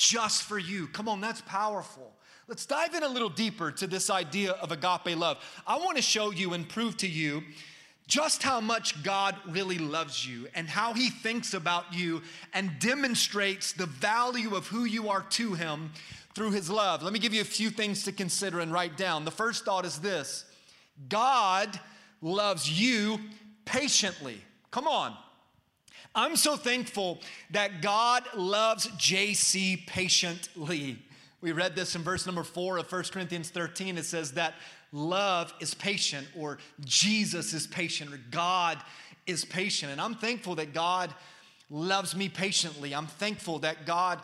just 0.00 0.44
for 0.44 0.58
you. 0.58 0.86
Come 0.86 1.08
on, 1.08 1.20
that's 1.20 1.42
powerful. 1.42 2.10
Let's 2.48 2.64
dive 2.64 2.94
in 2.94 3.02
a 3.02 3.08
little 3.08 3.28
deeper 3.28 3.70
to 3.72 3.86
this 3.86 4.08
idea 4.08 4.52
of 4.52 4.72
agape 4.72 5.16
love. 5.16 5.38
I 5.66 5.76
want 5.76 5.96
to 5.96 6.02
show 6.02 6.30
you 6.30 6.54
and 6.54 6.66
prove 6.66 6.96
to 6.98 7.06
you 7.06 7.42
just 8.06 8.42
how 8.42 8.62
much 8.62 9.02
God 9.04 9.36
really 9.46 9.76
loves 9.76 10.26
you 10.26 10.48
and 10.54 10.68
how 10.68 10.94
he 10.94 11.10
thinks 11.10 11.52
about 11.52 11.92
you 11.92 12.22
and 12.54 12.70
demonstrates 12.80 13.72
the 13.72 13.84
value 13.84 14.56
of 14.56 14.66
who 14.66 14.84
you 14.84 15.10
are 15.10 15.22
to 15.22 15.52
him 15.52 15.92
through 16.34 16.52
his 16.52 16.70
love. 16.70 17.02
Let 17.02 17.12
me 17.12 17.18
give 17.18 17.34
you 17.34 17.42
a 17.42 17.44
few 17.44 17.68
things 17.68 18.02
to 18.04 18.12
consider 18.12 18.60
and 18.60 18.72
write 18.72 18.96
down. 18.96 19.26
The 19.26 19.30
first 19.30 19.66
thought 19.66 19.84
is 19.84 19.98
this 19.98 20.46
God 21.10 21.78
loves 22.22 22.70
you 22.70 23.20
patiently. 23.66 24.40
Come 24.70 24.88
on. 24.88 25.14
I'm 26.14 26.34
so 26.36 26.56
thankful 26.56 27.20
that 27.50 27.82
God 27.82 28.24
loves 28.34 28.88
JC 28.88 29.86
patiently. 29.86 30.98
We 31.40 31.52
read 31.52 31.76
this 31.76 31.94
in 31.94 32.02
verse 32.02 32.26
number 32.26 32.42
four 32.42 32.78
of 32.78 32.90
1 32.90 33.04
Corinthians 33.12 33.50
13. 33.50 33.96
It 33.96 34.04
says 34.04 34.32
that 34.32 34.54
love 34.92 35.54
is 35.60 35.72
patient, 35.72 36.26
or 36.36 36.58
Jesus 36.80 37.54
is 37.54 37.66
patient, 37.66 38.12
or 38.12 38.20
God 38.30 38.78
is 39.26 39.44
patient. 39.44 39.92
And 39.92 40.00
I'm 40.00 40.16
thankful 40.16 40.56
that 40.56 40.74
God 40.74 41.14
loves 41.70 42.16
me 42.16 42.28
patiently. 42.28 42.92
I'm 42.92 43.06
thankful 43.06 43.60
that 43.60 43.86
God, 43.86 44.20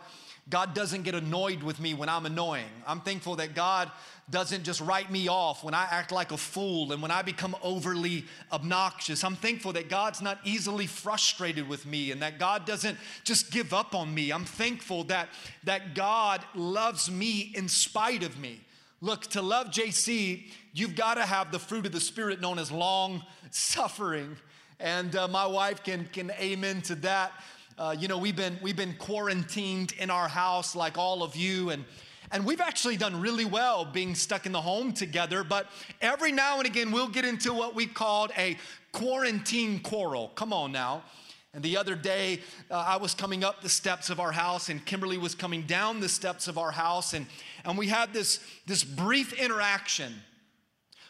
God 0.49 0.73
doesn't 0.73 1.03
get 1.03 1.15
annoyed 1.15 1.63
with 1.63 1.79
me 1.79 1.93
when 1.93 2.09
I'm 2.09 2.25
annoying. 2.25 2.65
I'm 2.85 2.99
thankful 2.99 3.37
that 3.37 3.55
God 3.55 3.89
doesn't 4.29 4.63
just 4.63 4.81
write 4.81 5.09
me 5.09 5.29
off 5.29 5.63
when 5.63 5.73
I 5.73 5.87
act 5.89 6.11
like 6.11 6.33
a 6.33 6.37
fool 6.37 6.91
and 6.91 7.01
when 7.01 7.11
I 7.11 7.21
become 7.21 7.55
overly 7.63 8.25
obnoxious. 8.51 9.23
I'm 9.23 9.37
thankful 9.37 9.71
that 9.73 9.87
God's 9.87 10.21
not 10.21 10.39
easily 10.43 10.85
frustrated 10.85 11.67
with 11.67 11.85
me 11.85 12.11
and 12.11 12.21
that 12.21 12.37
God 12.37 12.65
doesn't 12.65 12.97
just 13.23 13.51
give 13.51 13.73
up 13.73 13.95
on 13.95 14.13
me. 14.13 14.31
I'm 14.31 14.43
thankful 14.43 15.05
that, 15.05 15.29
that 15.63 15.95
God 15.95 16.43
loves 16.55 17.09
me 17.09 17.53
in 17.55 17.69
spite 17.69 18.21
of 18.23 18.37
me. 18.37 18.59
Look, 18.99 19.27
to 19.27 19.41
love 19.41 19.67
JC, 19.67 20.47
you've 20.73 20.95
got 20.95 21.15
to 21.15 21.25
have 21.25 21.51
the 21.51 21.59
fruit 21.59 21.85
of 21.85 21.93
the 21.93 22.01
Spirit 22.01 22.41
known 22.41 22.59
as 22.59 22.69
long 22.69 23.23
suffering. 23.51 24.35
And 24.79 25.15
uh, 25.15 25.29
my 25.29 25.45
wife 25.45 25.83
can, 25.83 26.05
can 26.11 26.31
amen 26.31 26.81
to 26.83 26.95
that. 26.95 27.31
Uh, 27.77 27.95
you 27.97 28.07
know, 28.07 28.17
we've 28.17 28.35
been, 28.35 28.57
we've 28.61 28.75
been 28.75 28.95
quarantined 28.95 29.93
in 29.99 30.09
our 30.09 30.27
house 30.27 30.75
like 30.75 30.97
all 30.97 31.23
of 31.23 31.35
you. 31.35 31.69
And 31.69 31.85
and 32.31 32.45
we've 32.45 32.61
actually 32.61 32.97
done 32.97 33.19
really 33.21 33.45
well 33.45 33.85
being 33.85 34.15
stuck 34.15 34.45
in 34.45 34.51
the 34.51 34.61
home 34.61 34.91
together, 34.93 35.43
but 35.43 35.67
every 36.01 36.31
now 36.31 36.57
and 36.57 36.67
again 36.67 36.91
we'll 36.91 37.07
get 37.07 37.25
into 37.25 37.53
what 37.53 37.75
we 37.75 37.85
called 37.85 38.31
a 38.37 38.57
quarantine 38.91 39.79
quarrel. 39.79 40.29
Come 40.35 40.51
on 40.51 40.71
now. 40.71 41.03
And 41.53 41.63
the 41.63 41.77
other 41.77 41.95
day, 41.95 42.41
uh, 42.69 42.75
I 42.75 42.97
was 42.97 43.13
coming 43.13 43.43
up 43.43 43.61
the 43.61 43.69
steps 43.69 44.09
of 44.09 44.19
our 44.19 44.31
house, 44.31 44.69
and 44.69 44.85
Kimberly 44.85 45.17
was 45.17 45.33
coming 45.33 45.63
down 45.63 45.99
the 45.99 46.09
steps 46.09 46.47
of 46.47 46.57
our 46.57 46.71
house, 46.71 47.13
and, 47.13 47.25
and 47.65 47.77
we 47.77 47.87
had 47.87 48.13
this, 48.13 48.39
this 48.67 48.83
brief 48.83 49.33
interaction 49.33 50.13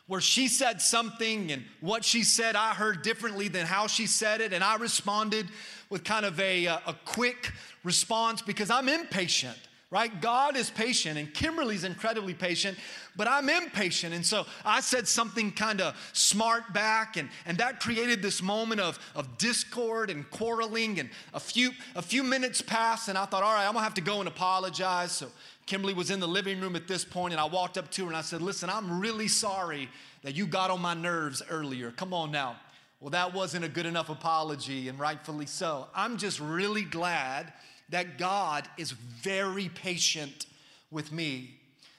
where 0.06 0.22
she 0.22 0.48
said 0.48 0.82
something, 0.82 1.52
and 1.52 1.66
what 1.82 2.06
she 2.06 2.24
said 2.24 2.56
I 2.56 2.74
heard 2.74 3.02
differently 3.02 3.50
than 3.50 3.66
how 3.66 3.88
she 3.88 4.08
said 4.08 4.40
it, 4.40 4.54
and 4.54 4.64
I 4.64 4.78
responded 4.78 5.48
with 5.90 6.06
kind 6.06 6.26
of 6.26 6.40
a, 6.40 6.68
uh, 6.68 6.80
a 6.88 6.94
quick 7.04 7.52
response 7.84 8.42
because 8.42 8.70
I'm 8.70 8.88
impatient 8.88 9.58
right? 9.90 10.22
God 10.22 10.58
is 10.58 10.70
patient, 10.70 11.18
and 11.18 11.34
Kimberly's 11.34 11.86
incredibly 11.86 12.34
patient, 12.34 12.78
but 13.16 13.28
I'm 13.28 13.50
impatient. 13.50 14.14
And 14.14 14.26
so 14.26 14.46
I 14.66 14.82
said 14.82 15.08
something 15.08 15.52
kind 15.52 15.80
of 15.80 15.96
smart 16.12 16.74
back, 16.74 17.16
and, 17.16 17.30
and 17.46 17.58
that 17.60 17.80
created 17.80 18.22
this 18.22 18.42
moment 18.42 18.82
of, 18.82 19.00
of 19.16 19.38
discord 19.38 20.10
and 20.10 20.30
quarreling. 20.30 21.00
And 21.00 21.10
a 21.34 21.40
few, 21.40 21.72
a 21.96 22.02
few 22.02 22.22
minutes 22.24 22.62
passed, 22.62 23.08
and 23.08 23.18
I 23.18 23.26
thought, 23.26 23.44
all 23.44 23.54
right, 23.54 23.66
I'm 23.66 23.74
gonna 23.74 23.84
have 23.84 23.94
to 23.94 24.02
go 24.02 24.20
and 24.20 24.28
apologize. 24.28 25.14
So 25.14 25.28
Kimberly 25.68 25.94
was 25.94 26.12
in 26.12 26.20
the 26.20 26.28
living 26.28 26.60
room 26.60 26.76
at 26.76 26.88
this 26.88 27.06
point, 27.06 27.34
and 27.34 27.40
I 27.40 27.46
walked 27.46 27.78
up 27.78 27.90
to 27.92 28.04
her 28.04 28.08
and 28.08 28.18
I 28.18 28.22
said, 28.22 28.42
Listen, 28.42 28.70
I'm 28.70 29.00
really 29.00 29.28
sorry 29.28 29.90
that 30.24 30.36
you 30.36 30.48
got 30.48 30.70
on 30.70 30.82
my 30.82 30.94
nerves 30.94 31.42
earlier. 31.50 31.92
Come 31.92 32.14
on 32.14 32.32
now. 32.32 32.58
Well, 33.00 33.12
that 33.12 33.34
wasn't 33.34 33.64
a 33.64 33.70
good 33.70 33.86
enough 33.86 34.10
apology, 34.10 34.90
and 34.90 35.00
rightfully 35.00 35.46
so. 35.46 35.88
I'm 35.94 36.18
just 36.18 36.40
really 36.40 36.82
glad 36.82 37.54
that 37.90 38.18
God 38.18 38.68
is 38.78 38.92
very 38.92 39.70
patient 39.70 40.46
with 40.92 41.12
me. 41.12 41.58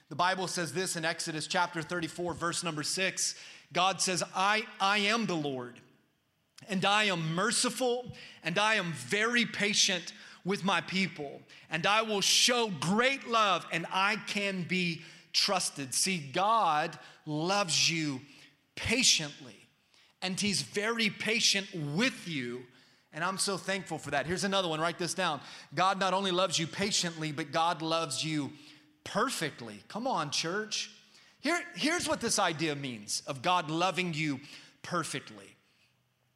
The 0.08 0.16
Bible 0.16 0.48
says 0.48 0.72
this 0.72 0.96
in 0.96 1.04
Exodus 1.04 1.46
chapter 1.46 1.82
34, 1.82 2.34
verse 2.34 2.64
number 2.64 2.82
six. 2.82 3.34
God 3.72 4.00
says, 4.00 4.22
I, 4.34 4.64
I 4.80 4.98
am 4.98 5.26
the 5.26 5.34
Lord, 5.34 5.80
and 6.68 6.84
I 6.84 7.04
am 7.04 7.34
merciful, 7.34 8.12
and 8.42 8.58
I 8.58 8.74
am 8.74 8.92
very 8.92 9.44
patient 9.44 10.14
with 10.44 10.64
my 10.64 10.80
people, 10.80 11.42
and 11.70 11.86
I 11.86 12.02
will 12.02 12.22
show 12.22 12.70
great 12.80 13.28
love, 13.28 13.66
and 13.70 13.84
I 13.92 14.16
can 14.26 14.62
be 14.62 15.02
trusted. 15.34 15.92
See, 15.92 16.18
God 16.32 16.98
loves 17.26 17.90
you 17.90 18.22
patiently, 18.76 19.68
and 20.22 20.40
He's 20.40 20.62
very 20.62 21.10
patient 21.10 21.66
with 21.94 22.26
you 22.26 22.62
and 23.12 23.24
I'm 23.24 23.38
so 23.38 23.56
thankful 23.56 23.98
for 23.98 24.10
that. 24.10 24.26
Here's 24.26 24.44
another 24.44 24.68
one, 24.68 24.80
write 24.80 24.98
this 24.98 25.14
down. 25.14 25.40
God 25.74 25.98
not 25.98 26.14
only 26.14 26.30
loves 26.30 26.58
you 26.58 26.66
patiently, 26.66 27.32
but 27.32 27.52
God 27.52 27.82
loves 27.82 28.24
you 28.24 28.52
perfectly. 29.04 29.82
Come 29.88 30.06
on, 30.06 30.30
church. 30.30 30.90
Here, 31.40 31.60
here's 31.74 32.08
what 32.08 32.20
this 32.20 32.38
idea 32.38 32.74
means 32.74 33.22
of 33.26 33.42
God 33.42 33.70
loving 33.70 34.12
you 34.12 34.40
perfectly. 34.82 35.56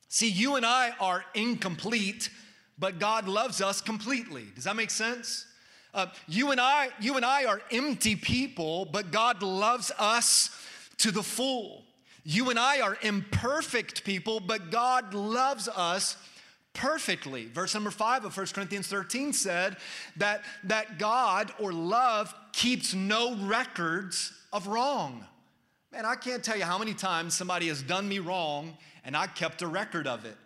See, 0.09 0.29
you 0.29 0.57
and 0.57 0.65
I 0.65 0.93
are 1.01 1.25
incomplete, 1.35 2.31
but 2.79 2.99
God 2.99 3.29
loves 3.29 3.61
us 3.61 3.81
completely. 3.81 4.47
Does 4.55 4.65
that 4.65 4.77
make 4.77 4.91
sense? 4.91 5.47
Uh, 5.95 6.07
you 6.27 6.51
and 6.53 6.61
I, 6.61 6.89
you 7.01 7.17
and 7.17 7.25
I 7.25 7.45
are 7.45 7.61
empty 7.71 8.17
people, 8.17 8.87
but 8.87 9.11
God 9.11 9.43
loves 9.43 9.93
us 9.99 10.51
to 10.99 11.11
the 11.11 11.23
full. 11.23 11.85
You 12.25 12.51
and 12.51 12.59
I 12.59 12.81
are 12.81 12.97
imperfect 13.03 14.05
people, 14.05 14.41
but 14.41 14.71
God 14.71 15.13
loves 15.13 15.69
us 15.69 16.17
perfectly. 16.75 17.47
Verse 17.47 17.75
number 17.75 17.91
five 17.91 18.25
of 18.25 18.37
1 18.37 18.47
Corinthians 18.47 18.87
13 18.87 19.33
said 19.33 19.77
that, 20.17 20.43
that 20.65 20.99
God 20.99 21.53
or 21.59 21.73
love 21.73 22.35
keeps 22.53 22.95
no 22.95 23.37
records 23.37 24.33
of 24.53 24.67
wrong. 24.67 25.25
Man, 25.93 26.07
I 26.07 26.15
can't 26.15 26.43
tell 26.43 26.57
you 26.57 26.65
how 26.65 26.79
many 26.79 26.95
times 26.95 27.35
somebody 27.35 27.69
has 27.69 27.83
done 27.83 28.09
me 28.09 28.19
wrong 28.19 28.77
and 29.05 29.17
I 29.17 29.27
kept 29.27 29.63
a 29.63 29.67
record 29.67 30.07
of 30.07 30.25
it. 30.25 30.37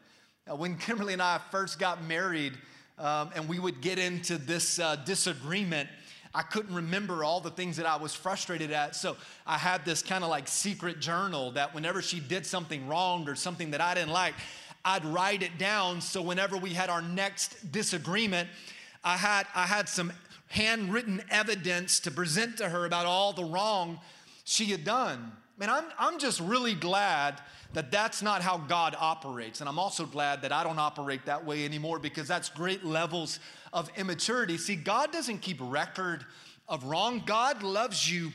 Now, 0.47 0.57
when 0.57 0.77
Kimberly 0.77 1.13
and 1.13 1.23
I 1.23 1.41
first 1.51 1.79
got 1.79 2.03
married 2.05 2.55
um, 2.99 3.31
and 3.35 3.49
we 3.49 3.59
would 3.59 3.81
get 3.81 3.99
into 3.99 4.39
this 4.39 4.79
uh, 4.79 4.97
disagreement, 4.97 5.89
I 6.35 6.43
couldn't 6.43 6.75
remember 6.75 7.25
all 7.25 7.41
the 7.41 7.51
things 7.51 7.77
that 7.79 7.87
I 7.87 7.97
was 7.97 8.15
frustrated 8.15 8.71
at. 8.71 8.95
So 8.95 9.17
I 9.47 9.57
had 9.57 9.85
this 9.85 10.03
kind 10.03 10.23
of 10.23 10.31
like 10.31 10.49
secret 10.49 11.01
journal 11.01 11.53
that 11.53 11.75
whenever 11.75 12.03
she 12.03 12.21
did 12.21 12.45
something 12.45 12.87
wrong 12.87 13.29
or 13.29 13.35
something 13.35 13.71
that 13.71 13.81
I 13.81 13.95
didn't 13.95 14.13
like, 14.13 14.35
I'd 14.87 15.05
write 15.05 15.43
it 15.43 15.59
down 15.59 16.01
so 16.01 16.23
whenever 16.23 16.57
we 16.57 16.71
had 16.71 16.89
our 16.91 17.03
next 17.03 17.73
disagreement, 17.73 18.49
I 19.03 19.17
had, 19.17 19.49
I 19.53 19.67
had 19.67 19.89
some 19.89 20.13
handwritten 20.47 21.25
evidence 21.29 21.99
to 22.01 22.13
present 22.13 22.59
to 22.59 22.69
her 22.69 22.87
about 22.87 23.05
all 23.05 23.33
the 23.33 23.45
wrong 23.45 23.99
she 24.45 24.67
had 24.67 24.85
done. 24.85 25.33
Man, 25.59 25.71
I'm, 25.71 25.85
I'm 25.99 26.19
just 26.21 26.39
really 26.39 26.75
glad 26.75 27.41
that 27.73 27.91
that's 27.91 28.23
not 28.23 28.43
how 28.43 28.59
God 28.59 28.97
operates. 28.99 29.61
And 29.61 29.69
I'm 29.69 29.79
also 29.79 30.07
glad 30.07 30.43
that 30.43 30.53
I 30.53 30.63
don't 30.63 30.79
operate 30.79 31.27
that 31.27 31.45
way 31.45 31.65
anymore 31.65 31.99
because 31.99 32.29
that's 32.29 32.49
great 32.49 32.85
levels 32.85 33.41
of 33.73 33.91
immaturity. 33.97 34.57
See, 34.57 34.77
God 34.77 35.11
doesn't 35.11 35.39
keep 35.39 35.59
record 35.61 36.25
of 36.69 36.85
wrong, 36.85 37.25
God 37.27 37.65
loves 37.65 38.11
you 38.11 38.33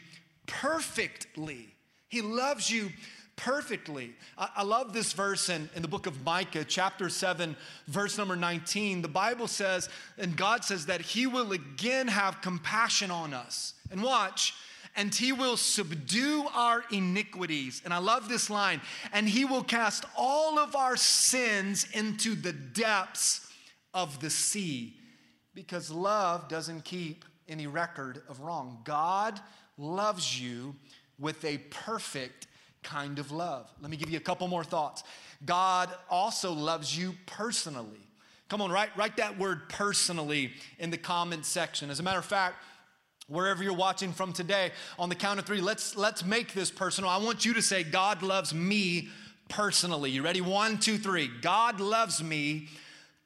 perfectly. 0.47 1.69
He 2.09 2.21
loves 2.21 2.69
you 2.69 2.89
perfectly. 3.35 4.13
I, 4.37 4.49
I 4.57 4.63
love 4.63 4.93
this 4.93 5.13
verse 5.13 5.49
in, 5.49 5.69
in 5.75 5.81
the 5.81 5.87
book 5.87 6.07
of 6.07 6.23
Micah, 6.23 6.63
chapter 6.63 7.09
7, 7.09 7.55
verse 7.87 8.17
number 8.17 8.35
19. 8.35 9.01
The 9.01 9.07
Bible 9.07 9.47
says, 9.47 9.89
and 10.17 10.35
God 10.35 10.63
says 10.63 10.85
that 10.87 11.01
He 11.01 11.27
will 11.27 11.51
again 11.51 12.07
have 12.07 12.41
compassion 12.41 13.11
on 13.11 13.33
us. 13.33 13.73
And 13.91 14.01
watch, 14.01 14.53
and 14.95 15.13
he 15.13 15.31
will 15.31 15.57
subdue 15.57 16.45
our 16.53 16.83
iniquities. 16.91 17.81
And 17.85 17.93
I 17.93 17.99
love 17.99 18.27
this 18.27 18.49
line, 18.49 18.81
and 19.13 19.27
he 19.27 19.45
will 19.45 19.63
cast 19.63 20.05
all 20.17 20.59
of 20.59 20.75
our 20.75 20.97
sins 20.97 21.87
into 21.93 22.35
the 22.35 22.53
depths 22.53 23.49
of 23.93 24.19
the 24.19 24.29
sea 24.29 24.95
because 25.53 25.91
love 25.91 26.47
doesn't 26.47 26.85
keep 26.85 27.25
any 27.47 27.67
record 27.67 28.21
of 28.29 28.39
wrong. 28.41 28.79
God 28.83 29.39
loves 29.77 30.39
you 30.39 30.75
with 31.19 31.43
a 31.43 31.57
perfect 31.69 32.47
kind 32.83 33.19
of 33.19 33.31
love. 33.31 33.71
Let 33.81 33.91
me 33.91 33.97
give 33.97 34.09
you 34.09 34.17
a 34.17 34.21
couple 34.21 34.47
more 34.47 34.63
thoughts. 34.63 35.03
God 35.45 35.89
also 36.09 36.53
loves 36.53 36.97
you 36.97 37.15
personally. 37.25 38.07
Come 38.49 38.61
on, 38.61 38.71
write, 38.71 38.89
write 38.97 39.17
that 39.17 39.39
word 39.39 39.69
personally 39.69 40.51
in 40.77 40.89
the 40.89 40.97
comment 40.97 41.45
section. 41.45 41.89
As 41.89 41.99
a 41.99 42.03
matter 42.03 42.19
of 42.19 42.25
fact, 42.25 42.55
wherever 43.31 43.63
you're 43.63 43.73
watching 43.73 44.11
from 44.11 44.33
today 44.33 44.71
on 44.99 45.07
the 45.07 45.15
count 45.15 45.39
of 45.39 45.45
three 45.45 45.61
let's 45.61 45.95
let's 45.95 46.25
make 46.25 46.53
this 46.53 46.69
personal 46.69 47.09
i 47.09 47.17
want 47.17 47.45
you 47.45 47.53
to 47.53 47.61
say 47.61 47.81
god 47.81 48.21
loves 48.21 48.53
me 48.53 49.07
personally 49.47 50.11
you 50.11 50.21
ready 50.21 50.41
one 50.41 50.77
two 50.77 50.97
three 50.97 51.29
god 51.41 51.79
loves 51.79 52.21
me 52.21 52.67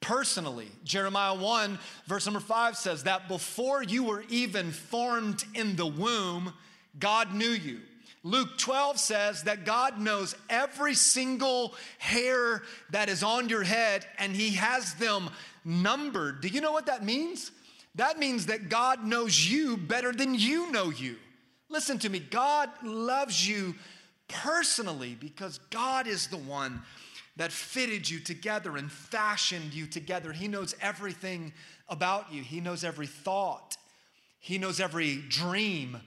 personally 0.01 0.67
jeremiah 0.83 1.33
1 1.33 1.79
verse 2.05 2.25
number 2.25 2.39
5 2.39 2.77
says 2.77 3.03
that 3.03 3.27
before 3.27 3.81
you 3.81 4.03
were 4.03 4.23
even 4.29 4.71
formed 4.71 5.43
in 5.55 5.75
the 5.75 5.87
womb 5.87 6.53
god 6.99 7.33
knew 7.33 7.49
you 7.49 7.79
Luke 8.25 8.57
12 8.57 8.99
says 8.99 9.43
that 9.43 9.65
God 9.65 9.99
knows 9.99 10.35
every 10.49 10.95
single 10.95 11.75
hair 11.99 12.63
that 12.89 13.07
is 13.07 13.21
on 13.21 13.49
your 13.49 13.61
head 13.61 14.03
and 14.17 14.35
He 14.35 14.55
has 14.55 14.95
them 14.95 15.29
numbered. 15.63 16.41
Do 16.41 16.47
you 16.47 16.59
know 16.59 16.71
what 16.71 16.87
that 16.87 17.05
means? 17.05 17.51
That 17.93 18.17
means 18.17 18.47
that 18.47 18.67
God 18.67 19.05
knows 19.05 19.47
you 19.47 19.77
better 19.77 20.11
than 20.11 20.33
you 20.33 20.71
know 20.71 20.89
you. 20.89 21.17
Listen 21.69 21.99
to 21.99 22.09
me, 22.09 22.17
God 22.17 22.71
loves 22.81 23.47
you 23.47 23.75
personally 24.27 25.15
because 25.19 25.59
God 25.69 26.07
is 26.07 26.25
the 26.25 26.37
one 26.37 26.81
that 27.35 27.51
fitted 27.51 28.09
you 28.09 28.19
together 28.19 28.75
and 28.75 28.91
fashioned 28.91 29.71
you 29.71 29.85
together. 29.85 30.31
He 30.31 30.47
knows 30.47 30.73
everything 30.81 31.53
about 31.87 32.33
you, 32.33 32.41
He 32.41 32.59
knows 32.59 32.83
every 32.83 33.05
thought, 33.05 33.77
He 34.39 34.57
knows 34.57 34.79
every 34.79 35.17
dream. 35.29 36.01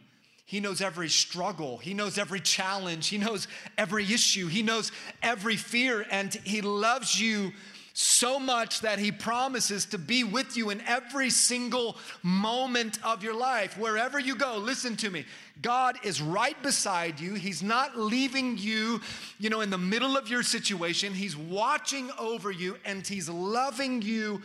He 0.49 0.61
knows 0.61 0.81
every 0.81 1.11
struggle. 1.11 1.77
He 1.77 1.93
knows 1.93 2.17
every 2.17 2.41
challenge. 2.41 3.09
He 3.09 3.19
knows 3.19 3.47
every 3.77 4.05
issue. 4.05 4.47
He 4.47 4.63
knows 4.63 4.91
every 5.23 5.57
fear. 5.57 6.07
And 6.11 6.33
He 6.33 6.63
loves 6.63 7.21
you 7.21 7.53
so 7.93 8.39
much 8.39 8.81
that 8.81 8.99
He 8.99 9.13
promises 9.13 9.85
to 9.85 9.99
be 9.99 10.25
with 10.25 10.57
you 10.57 10.71
in 10.71 10.81
every 10.87 11.29
single 11.29 11.99
moment 12.23 12.99
of 13.05 13.23
your 13.23 13.35
life. 13.35 13.77
Wherever 13.77 14.19
you 14.19 14.37
go, 14.37 14.57
listen 14.57 14.97
to 14.97 15.11
me. 15.11 15.27
God 15.61 15.97
is 16.03 16.23
right 16.23 16.61
beside 16.63 17.21
you. 17.21 17.35
He's 17.35 17.63
not 17.63 17.99
leaving 17.99 18.57
you, 18.57 19.03
you 19.39 19.51
know, 19.51 19.61
in 19.61 19.69
the 19.69 19.77
middle 19.77 20.17
of 20.17 20.31
your 20.31 20.43
situation. 20.43 21.13
He's 21.13 21.37
watching 21.37 22.11
over 22.19 22.51
you 22.51 22.79
and 22.87 23.07
He's 23.07 23.29
loving 23.29 24.01
you 24.01 24.41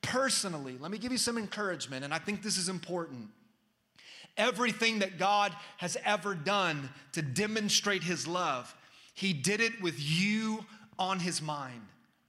personally. 0.00 0.76
Let 0.78 0.92
me 0.92 0.98
give 0.98 1.10
you 1.10 1.18
some 1.18 1.36
encouragement, 1.36 2.04
and 2.04 2.14
I 2.14 2.20
think 2.20 2.40
this 2.40 2.56
is 2.56 2.68
important. 2.68 3.30
Everything 4.36 5.00
that 5.00 5.18
God 5.18 5.52
has 5.78 5.96
ever 6.04 6.34
done 6.34 6.88
to 7.12 7.22
demonstrate 7.22 8.02
his 8.02 8.26
love, 8.26 8.74
he 9.14 9.32
did 9.32 9.60
it 9.60 9.80
with 9.82 9.96
you 9.98 10.64
on 10.98 11.18
his 11.18 11.42
mind. 11.42 11.82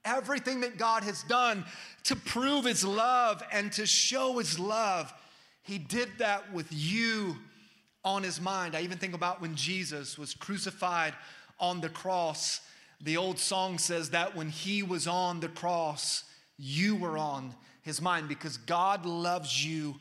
Everything 0.03 0.61
that 0.61 0.77
God 0.77 1.03
has 1.03 1.23
done 1.23 1.63
to 2.05 2.15
prove 2.15 2.65
his 2.65 2.83
love 2.83 3.43
and 3.51 3.71
to 3.73 3.85
show 3.85 4.39
his 4.39 4.57
love, 4.57 5.13
he 5.61 5.77
did 5.77 6.09
that 6.17 6.51
with 6.51 6.67
you 6.71 7.37
on 8.03 8.23
his 8.23 8.41
mind. 8.41 8.75
I 8.75 8.81
even 8.81 8.97
think 8.97 9.13
about 9.13 9.41
when 9.41 9.55
Jesus 9.55 10.17
was 10.17 10.33
crucified 10.33 11.13
on 11.59 11.81
the 11.81 11.89
cross. 11.89 12.61
The 12.99 13.17
old 13.17 13.37
song 13.37 13.77
says 13.77 14.09
that 14.09 14.35
when 14.35 14.49
he 14.49 14.81
was 14.81 15.07
on 15.07 15.39
the 15.39 15.49
cross, 15.49 16.23
you 16.57 16.95
were 16.95 17.17
on 17.17 17.53
his 17.83 18.01
mind 18.01 18.27
because 18.27 18.57
God 18.57 19.05
loves 19.05 19.65
you 19.65 19.95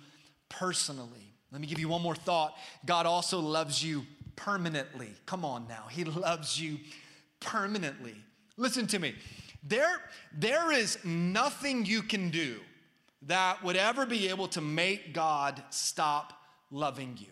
personally. 0.49 1.30
Let 1.53 1.61
me 1.61 1.67
give 1.67 1.79
you 1.79 1.89
one 1.89 2.03
more 2.03 2.15
thought. 2.15 2.57
God 2.87 3.07
also 3.07 3.41
loves 3.41 3.83
you 3.83 4.07
permanently. 4.37 5.11
Come 5.27 5.45
on 5.45 5.67
now. 5.69 5.87
He 5.91 6.05
loves 6.05 6.61
you 6.61 6.79
permanently. 7.41 8.15
Listen 8.57 8.87
to 8.89 8.99
me. 8.99 9.15
There, 9.63 10.01
there 10.33 10.73
is 10.73 10.99
nothing 11.05 11.85
you 11.85 12.03
can 12.03 12.31
do 12.31 12.61
that 13.23 13.63
would 13.63 13.77
ever 13.77 14.07
be 14.07 14.29
able 14.29 14.49
to 14.49 14.61
make 14.61 15.13
God 15.13 15.63
stop 15.71 16.33
loving 16.71 17.17
you. 17.19 17.27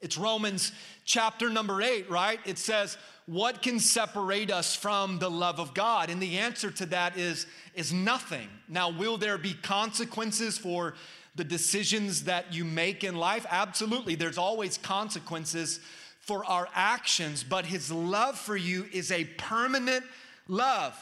It's 0.00 0.16
Romans 0.16 0.72
chapter 1.04 1.50
number 1.50 1.82
eight, 1.82 2.10
right? 2.10 2.40
It 2.46 2.58
says, 2.58 2.96
What 3.26 3.60
can 3.60 3.78
separate 3.78 4.50
us 4.50 4.74
from 4.74 5.18
the 5.18 5.30
love 5.30 5.60
of 5.60 5.74
God? 5.74 6.08
And 6.08 6.22
the 6.22 6.38
answer 6.38 6.70
to 6.70 6.86
that 6.86 7.18
is, 7.18 7.46
is 7.74 7.92
nothing. 7.92 8.48
Now, 8.66 8.90
will 8.90 9.18
there 9.18 9.36
be 9.36 9.52
consequences 9.52 10.56
for 10.56 10.94
the 11.34 11.44
decisions 11.44 12.24
that 12.24 12.52
you 12.52 12.64
make 12.64 13.04
in 13.04 13.14
life? 13.14 13.46
Absolutely. 13.48 14.14
There's 14.14 14.38
always 14.38 14.78
consequences 14.78 15.80
for 16.20 16.44
our 16.44 16.68
actions, 16.74 17.42
but 17.42 17.64
His 17.64 17.90
love 17.90 18.38
for 18.38 18.56
you 18.56 18.86
is 18.92 19.10
a 19.10 19.24
permanent 19.24 20.04
love. 20.48 20.96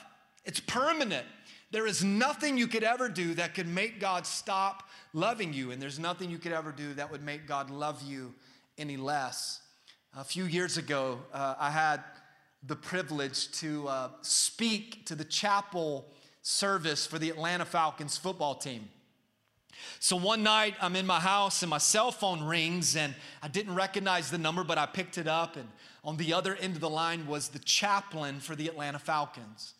It's 0.44 0.60
permanent. 0.60 1.26
There 1.70 1.86
is 1.86 2.02
nothing 2.02 2.56
you 2.56 2.66
could 2.66 2.82
ever 2.82 3.08
do 3.08 3.34
that 3.34 3.54
could 3.54 3.68
make 3.68 4.00
God 4.00 4.26
stop 4.26 4.88
loving 5.12 5.52
you, 5.52 5.70
and 5.70 5.82
there's 5.82 5.98
nothing 5.98 6.30
you 6.30 6.38
could 6.38 6.52
ever 6.52 6.72
do 6.72 6.94
that 6.94 7.10
would 7.10 7.22
make 7.22 7.46
God 7.46 7.70
love 7.70 8.02
you 8.02 8.32
any 8.78 8.96
less. 8.96 9.60
A 10.16 10.24
few 10.24 10.44
years 10.44 10.78
ago, 10.78 11.18
uh, 11.34 11.56
I 11.58 11.70
had 11.70 12.02
the 12.62 12.76
privilege 12.76 13.50
to 13.52 13.86
uh, 13.86 14.08
speak 14.22 15.04
to 15.06 15.14
the 15.14 15.24
chapel 15.24 16.06
service 16.42 17.06
for 17.06 17.18
the 17.18 17.28
Atlanta 17.28 17.64
Falcons 17.64 18.16
football 18.16 18.54
team. 18.54 18.88
So 20.00 20.16
one 20.16 20.42
night 20.42 20.74
I'm 20.80 20.96
in 20.96 21.06
my 21.06 21.20
house 21.20 21.62
and 21.62 21.70
my 21.70 21.78
cell 21.78 22.10
phone 22.10 22.42
rings 22.42 22.96
and 22.96 23.14
I 23.42 23.48
didn't 23.48 23.74
recognize 23.74 24.30
the 24.30 24.38
number, 24.38 24.64
but 24.64 24.78
I 24.78 24.86
picked 24.86 25.18
it 25.18 25.26
up. 25.26 25.56
And 25.56 25.68
on 26.04 26.16
the 26.16 26.32
other 26.32 26.54
end 26.56 26.74
of 26.74 26.80
the 26.80 26.90
line 26.90 27.26
was 27.26 27.48
the 27.48 27.58
chaplain 27.58 28.40
for 28.40 28.54
the 28.54 28.68
Atlanta 28.68 28.98
Falcons. 28.98 29.74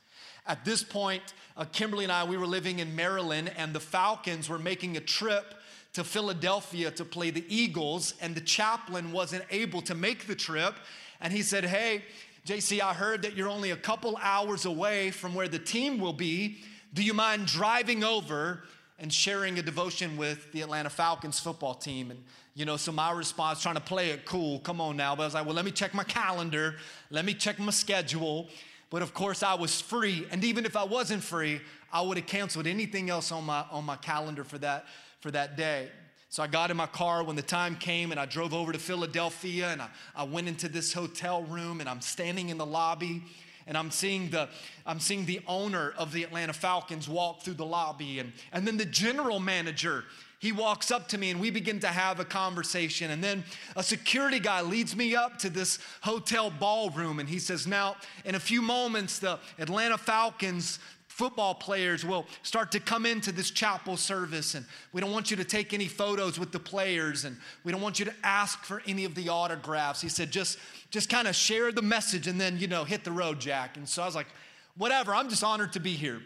At 0.47 0.65
this 0.65 0.83
point, 0.83 1.35
uh, 1.57 1.67
Kimberly 1.67 2.05
and 2.05 2.13
I, 2.13 2.25
we 2.25 2.37
were 2.37 2.47
living 2.47 2.79
in 2.79 2.97
Maryland 2.97 3.53
and 3.57 3.75
the 3.75 3.81
Falcons 3.81 4.49
were 4.49 4.59
making 4.59 4.97
a 4.97 5.01
trip 5.01 5.55
to 5.93 6.05
Philadelphia 6.05 6.91
to 6.93 7.05
play 7.05 7.31
the 7.31 7.45
Eagles. 7.49 8.15
And 8.21 8.35
the 8.35 8.41
chaplain 8.41 9.13
wasn't 9.13 9.45
able 9.51 9.83
to 9.83 9.95
make 9.95 10.27
the 10.27 10.35
trip. 10.35 10.75
And 11.21 11.33
he 11.33 11.43
said, 11.43 11.65
Hey, 11.65 12.05
JC, 12.47 12.81
I 12.81 12.95
heard 12.95 13.23
that 13.23 13.35
you're 13.37 13.49
only 13.49 13.73
a 13.73 13.77
couple 13.77 14.17
hours 14.23 14.65
away 14.65 15.11
from 15.11 15.35
where 15.35 15.49
the 15.49 15.59
team 15.59 15.99
will 15.99 16.15
be. 16.15 16.59
Do 16.95 17.03
you 17.03 17.13
mind 17.13 17.47
driving 17.47 18.03
over 18.03 18.63
and 18.99 19.13
sharing 19.13 19.59
a 19.59 19.63
devotion 19.63 20.17
with 20.17 20.51
the 20.53 20.63
Atlanta 20.63 20.91
Falcons 20.91 21.39
football 21.39 21.75
team. 21.75 22.11
And, 22.11 22.23
you 22.55 22.65
know, 22.65 22.77
so 22.77 22.91
my 22.91 23.13
response, 23.13 23.63
trying 23.63 23.77
to 23.77 23.81
play 23.81 24.11
it 24.11 24.25
cool, 24.25 24.59
come 24.61 24.81
on 24.81 24.97
now. 24.97 25.15
But 25.15 25.23
I 25.23 25.27
was 25.27 25.35
like, 25.35 25.47
well, 25.47 25.55
let 25.55 25.65
me 25.65 25.71
check 25.71 25.95
my 25.95 26.05
calendar, 26.05 26.77
let 27.11 27.25
me 27.25 27.35
check 27.35 27.59
my 27.59 27.71
schedule. 27.71 28.49
But 28.91 29.03
of 29.03 29.15
course, 29.15 29.43
I 29.43 29.55
was 29.55 29.81
free. 29.81 30.27
And 30.31 30.43
even 30.45 30.65
if 30.65 30.77
I 30.77 30.85
wasn't 30.85 31.23
free, 31.23 31.61
I 31.93 32.01
would 32.01 32.17
have 32.17 32.27
canceled 32.27 32.67
anything 32.67 33.11
else 33.11 33.31
on 33.31 33.45
my, 33.45 33.65
on 33.71 33.85
my 33.85 33.97
calendar 33.97 34.45
for 34.45 34.59
that, 34.59 34.87
for 35.21 35.31
that 35.31 35.57
day. 35.57 35.91
So 36.31 36.43
I 36.43 36.47
got 36.47 36.71
in 36.71 36.77
my 36.77 36.87
car 36.87 37.23
when 37.23 37.37
the 37.37 37.43
time 37.43 37.75
came 37.77 38.11
and 38.11 38.21
I 38.21 38.27
drove 38.27 38.53
over 38.53 38.73
to 38.73 38.79
Philadelphia 38.79 39.69
and 39.71 39.81
I, 39.81 39.89
I 40.15 40.25
went 40.25 40.49
into 40.49 40.69
this 40.69 40.93
hotel 40.93 41.43
room 41.45 41.81
and 41.81 41.89
I'm 41.89 42.03
standing 42.03 42.51
in 42.51 42.59
the 42.59 42.67
lobby 42.67 43.23
and 43.69 43.79
I'm 43.79 43.93
seeing 43.93 44.31
the 44.31 44.49
I'm 44.85 44.99
seeing 44.99 45.27
the 45.27 45.41
owner 45.47 45.95
of 45.97 46.13
the 46.13 46.25
Atlanta 46.25 46.53
Falcons 46.53 47.09
walk 47.09 47.43
through 47.43 47.55
the 47.55 47.67
lobby 47.67 48.19
and 48.19 48.33
and 48.53 48.67
then 48.67 48.77
the 48.77 48.87
general 48.87 49.39
manager 49.39 50.05
he 50.41 50.53
walks 50.53 50.91
up 50.93 51.09
to 51.09 51.19
me 51.19 51.31
and 51.31 51.41
we 51.41 51.51
begin 51.51 51.81
to 51.81 51.89
have 51.89 52.21
a 52.21 52.25
conversation. 52.25 53.11
And 53.11 53.23
then 53.23 53.43
a 53.75 53.83
security 53.83 54.39
guy 54.39 54.61
leads 54.61 54.95
me 54.95 55.17
up 55.17 55.39
to 55.41 55.51
this 55.51 55.81
hotel 56.03 56.49
ballroom 56.49 57.19
and 57.19 57.29
he 57.29 57.41
says, 57.41 57.67
Now, 57.67 57.97
in 58.25 58.37
a 58.37 58.41
few 58.41 58.63
moments, 58.63 59.19
the 59.19 59.41
Atlanta 59.59 59.99
Falcons 59.99 60.79
football 61.19 61.53
players 61.53 62.05
will 62.05 62.25
start 62.45 62.71
to 62.71 62.79
come 62.79 63.05
into 63.05 63.33
this 63.33 63.51
chapel 63.51 63.97
service 63.97 64.55
and 64.55 64.65
we 64.93 65.01
don't 65.01 65.11
want 65.11 65.33
you 65.33 65.37
to 65.37 65.43
take 65.43 65.75
any 65.75 65.89
photos 65.89 66.39
with 66.39 66.53
the 66.53 66.61
players 66.61 67.25
and 67.25 67.37
we 67.65 67.73
don't 67.73 67.81
want 67.81 67.99
you 67.99 68.05
to 68.05 68.15
ask 68.23 68.63
for 68.63 68.81
any 68.87 69.05
of 69.05 69.17
the 69.17 69.29
autographs. 69.29 70.01
He 70.01 70.09
said 70.09 70.31
just 70.31 70.59
just 70.91 71.11
kind 71.11 71.27
of 71.27 71.35
share 71.35 71.73
the 71.73 71.83
message 71.83 72.29
and 72.29 72.41
then 72.41 72.57
you 72.57 72.69
know 72.69 72.85
hit 72.85 73.03
the 73.03 73.11
road 73.11 73.41
jack. 73.41 73.77
And 73.77 73.89
so 73.89 74.01
i 74.01 74.07
was 74.07 74.15
like 74.15 74.29
whatever 74.77 75.13
i'm 75.13 75.29
just 75.29 75.43
honored 75.43 75.73
to 75.73 75.81
be 75.81 75.95
here. 75.95 76.23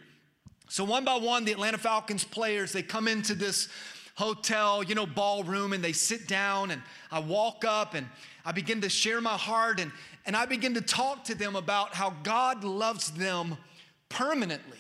So 0.69 0.85
one 0.85 1.07
by 1.07 1.17
one 1.17 1.47
the 1.47 1.53
atlanta 1.53 1.79
falcons 1.79 2.23
players 2.23 2.73
they 2.73 2.83
come 2.83 3.09
into 3.09 3.35
this 3.35 3.71
hotel 4.17 4.83
you 4.83 4.95
know 4.95 5.07
ballroom 5.07 5.73
and 5.73 5.83
they 5.83 5.95
sit 5.95 6.29
down 6.29 6.71
and 6.71 6.83
i 7.11 7.19
walk 7.19 7.65
up 7.65 7.95
and 7.95 8.07
i 8.45 8.53
begin 8.53 8.83
to 8.83 8.91
share 8.91 9.23
my 9.23 9.39
heart 9.39 9.81
and 9.81 9.91
and 10.27 10.37
i 10.37 10.45
begin 10.45 10.75
to 10.75 10.83
talk 10.83 11.25
to 11.25 11.35
them 11.35 11.57
about 11.57 11.95
how 11.95 12.11
god 12.23 12.63
loves 12.63 13.11
them 13.13 13.57
permanently 14.13 14.79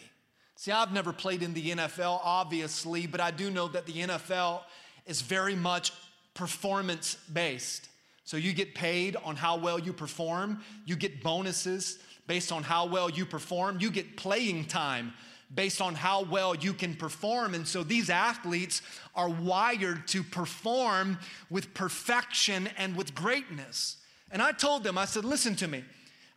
See, 0.62 0.70
I've 0.70 0.92
never 0.92 1.12
played 1.12 1.42
in 1.42 1.54
the 1.54 1.72
NFL, 1.72 2.20
obviously, 2.22 3.08
but 3.08 3.20
I 3.20 3.32
do 3.32 3.50
know 3.50 3.66
that 3.66 3.84
the 3.84 3.94
NFL 3.94 4.60
is 5.06 5.20
very 5.20 5.56
much 5.56 5.92
performance 6.34 7.16
based. 7.32 7.88
So 8.22 8.36
you 8.36 8.52
get 8.52 8.72
paid 8.72 9.16
on 9.24 9.34
how 9.34 9.56
well 9.56 9.80
you 9.80 9.92
perform, 9.92 10.62
you 10.86 10.94
get 10.94 11.20
bonuses 11.20 11.98
based 12.28 12.52
on 12.52 12.62
how 12.62 12.86
well 12.86 13.10
you 13.10 13.26
perform, 13.26 13.78
you 13.80 13.90
get 13.90 14.16
playing 14.16 14.66
time 14.66 15.14
based 15.52 15.80
on 15.82 15.96
how 15.96 16.22
well 16.22 16.54
you 16.54 16.72
can 16.72 16.94
perform. 16.94 17.54
And 17.54 17.66
so 17.66 17.82
these 17.82 18.08
athletes 18.08 18.82
are 19.16 19.28
wired 19.28 20.06
to 20.08 20.22
perform 20.22 21.18
with 21.50 21.74
perfection 21.74 22.68
and 22.78 22.94
with 22.94 23.16
greatness. 23.16 23.96
And 24.30 24.40
I 24.40 24.52
told 24.52 24.84
them, 24.84 24.96
I 24.96 25.06
said, 25.06 25.24
listen 25.24 25.56
to 25.56 25.66
me. 25.66 25.82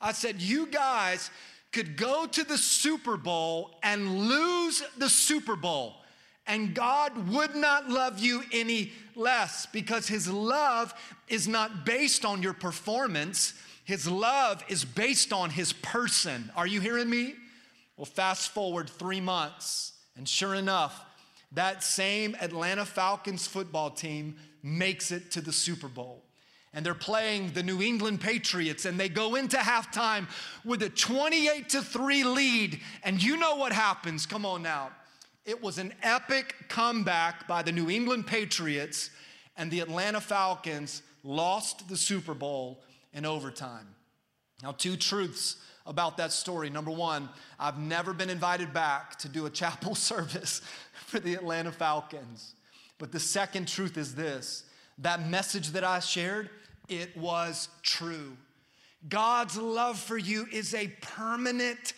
I 0.01 0.13
said, 0.13 0.41
you 0.41 0.65
guys 0.65 1.29
could 1.75 1.97
go 1.97 2.25
to 2.25 2.45
the 2.45 2.57
Super 2.57 3.17
Bowl 3.17 3.77
and 3.83 4.29
lose 4.29 4.81
the 4.97 5.09
Super 5.09 5.57
Bowl, 5.57 5.97
And 6.47 6.73
God 6.73 7.27
would 7.29 7.53
not 7.53 7.89
love 7.89 8.17
you 8.17 8.43
any 8.53 8.93
less 9.13 9.65
because 9.65 10.07
His 10.07 10.31
love 10.31 10.93
is 11.27 11.49
not 11.49 11.85
based 11.85 12.23
on 12.23 12.41
your 12.41 12.53
performance. 12.53 13.55
His 13.83 14.07
love 14.07 14.63
is 14.69 14.85
based 14.85 15.33
on 15.33 15.49
His 15.49 15.73
person. 15.73 16.49
Are 16.55 16.67
you 16.67 16.79
hearing 16.79 17.09
me? 17.09 17.33
Well, 17.97 18.05
fast 18.05 18.53
forward 18.53 18.89
three 18.89 19.21
months, 19.21 19.93
and 20.15 20.29
sure 20.29 20.55
enough, 20.55 21.03
that 21.51 21.83
same 21.83 22.37
Atlanta 22.39 22.85
Falcons 22.85 23.47
football 23.47 23.89
team 23.89 24.37
makes 24.63 25.11
it 25.11 25.31
to 25.31 25.41
the 25.41 25.51
Super 25.51 25.87
Bowl. 25.89 26.24
And 26.75 26.85
they're 26.85 26.93
playing 26.93 27.51
the 27.53 27.63
New 27.63 27.81
England 27.81 28.21
Patriots, 28.21 28.85
and 28.85 28.99
they 28.99 29.09
go 29.09 29.35
into 29.35 29.57
halftime 29.57 30.27
with 30.63 30.83
a 30.83 30.89
28 30.89 31.69
to 31.69 31.81
3 31.81 32.23
lead. 32.25 32.79
And 33.03 33.23
you 33.23 33.37
know 33.37 33.55
what 33.55 33.71
happens? 33.71 34.25
Come 34.25 34.45
on 34.45 34.61
now. 34.61 34.91
It 35.45 35.61
was 35.61 35.77
an 35.77 35.93
epic 36.03 36.53
comeback 36.67 37.47
by 37.47 37.63
the 37.63 37.71
New 37.71 37.89
England 37.89 38.27
Patriots, 38.27 39.09
and 39.55 39.71
the 39.71 39.79
Atlanta 39.79 40.19
Falcons 40.19 41.01
lost 41.23 41.87
the 41.87 41.97
Super 41.97 42.33
Bowl 42.33 42.83
in 43.13 43.25
overtime. 43.25 43.87
Now, 44.61 44.73
two 44.73 44.97
truths 44.97 45.57
about 45.85 46.17
that 46.17 46.31
story. 46.31 46.69
Number 46.69 46.91
one, 46.91 47.29
I've 47.59 47.77
never 47.77 48.13
been 48.13 48.29
invited 48.29 48.73
back 48.73 49.17
to 49.19 49.29
do 49.29 49.45
a 49.45 49.49
chapel 49.49 49.95
service 49.95 50.61
for 51.05 51.19
the 51.19 51.35
Atlanta 51.35 51.71
Falcons. 51.71 52.55
But 52.97 53.11
the 53.11 53.19
second 53.19 53.67
truth 53.67 53.97
is 53.97 54.15
this 54.15 54.63
that 54.99 55.27
message 55.27 55.71
that 55.71 55.83
I 55.83 55.99
shared, 55.99 56.49
it 56.89 57.15
was 57.17 57.69
true. 57.81 58.37
God's 59.07 59.57
love 59.57 59.99
for 59.99 60.17
you 60.17 60.47
is 60.51 60.73
a 60.73 60.87
permanent 61.01 61.93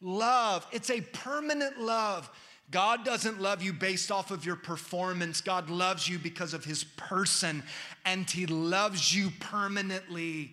love. 0.00 0.66
It's 0.72 0.90
a 0.90 1.00
permanent 1.00 1.80
love. 1.80 2.30
God 2.70 3.04
doesn't 3.04 3.40
love 3.40 3.62
you 3.62 3.72
based 3.72 4.10
off 4.10 4.30
of 4.30 4.44
your 4.44 4.56
performance. 4.56 5.40
God 5.40 5.70
loves 5.70 6.08
you 6.08 6.18
because 6.18 6.54
of 6.54 6.64
his 6.64 6.84
person, 6.84 7.62
and 8.04 8.28
he 8.28 8.46
loves 8.46 9.14
you 9.14 9.30
permanently, 9.38 10.52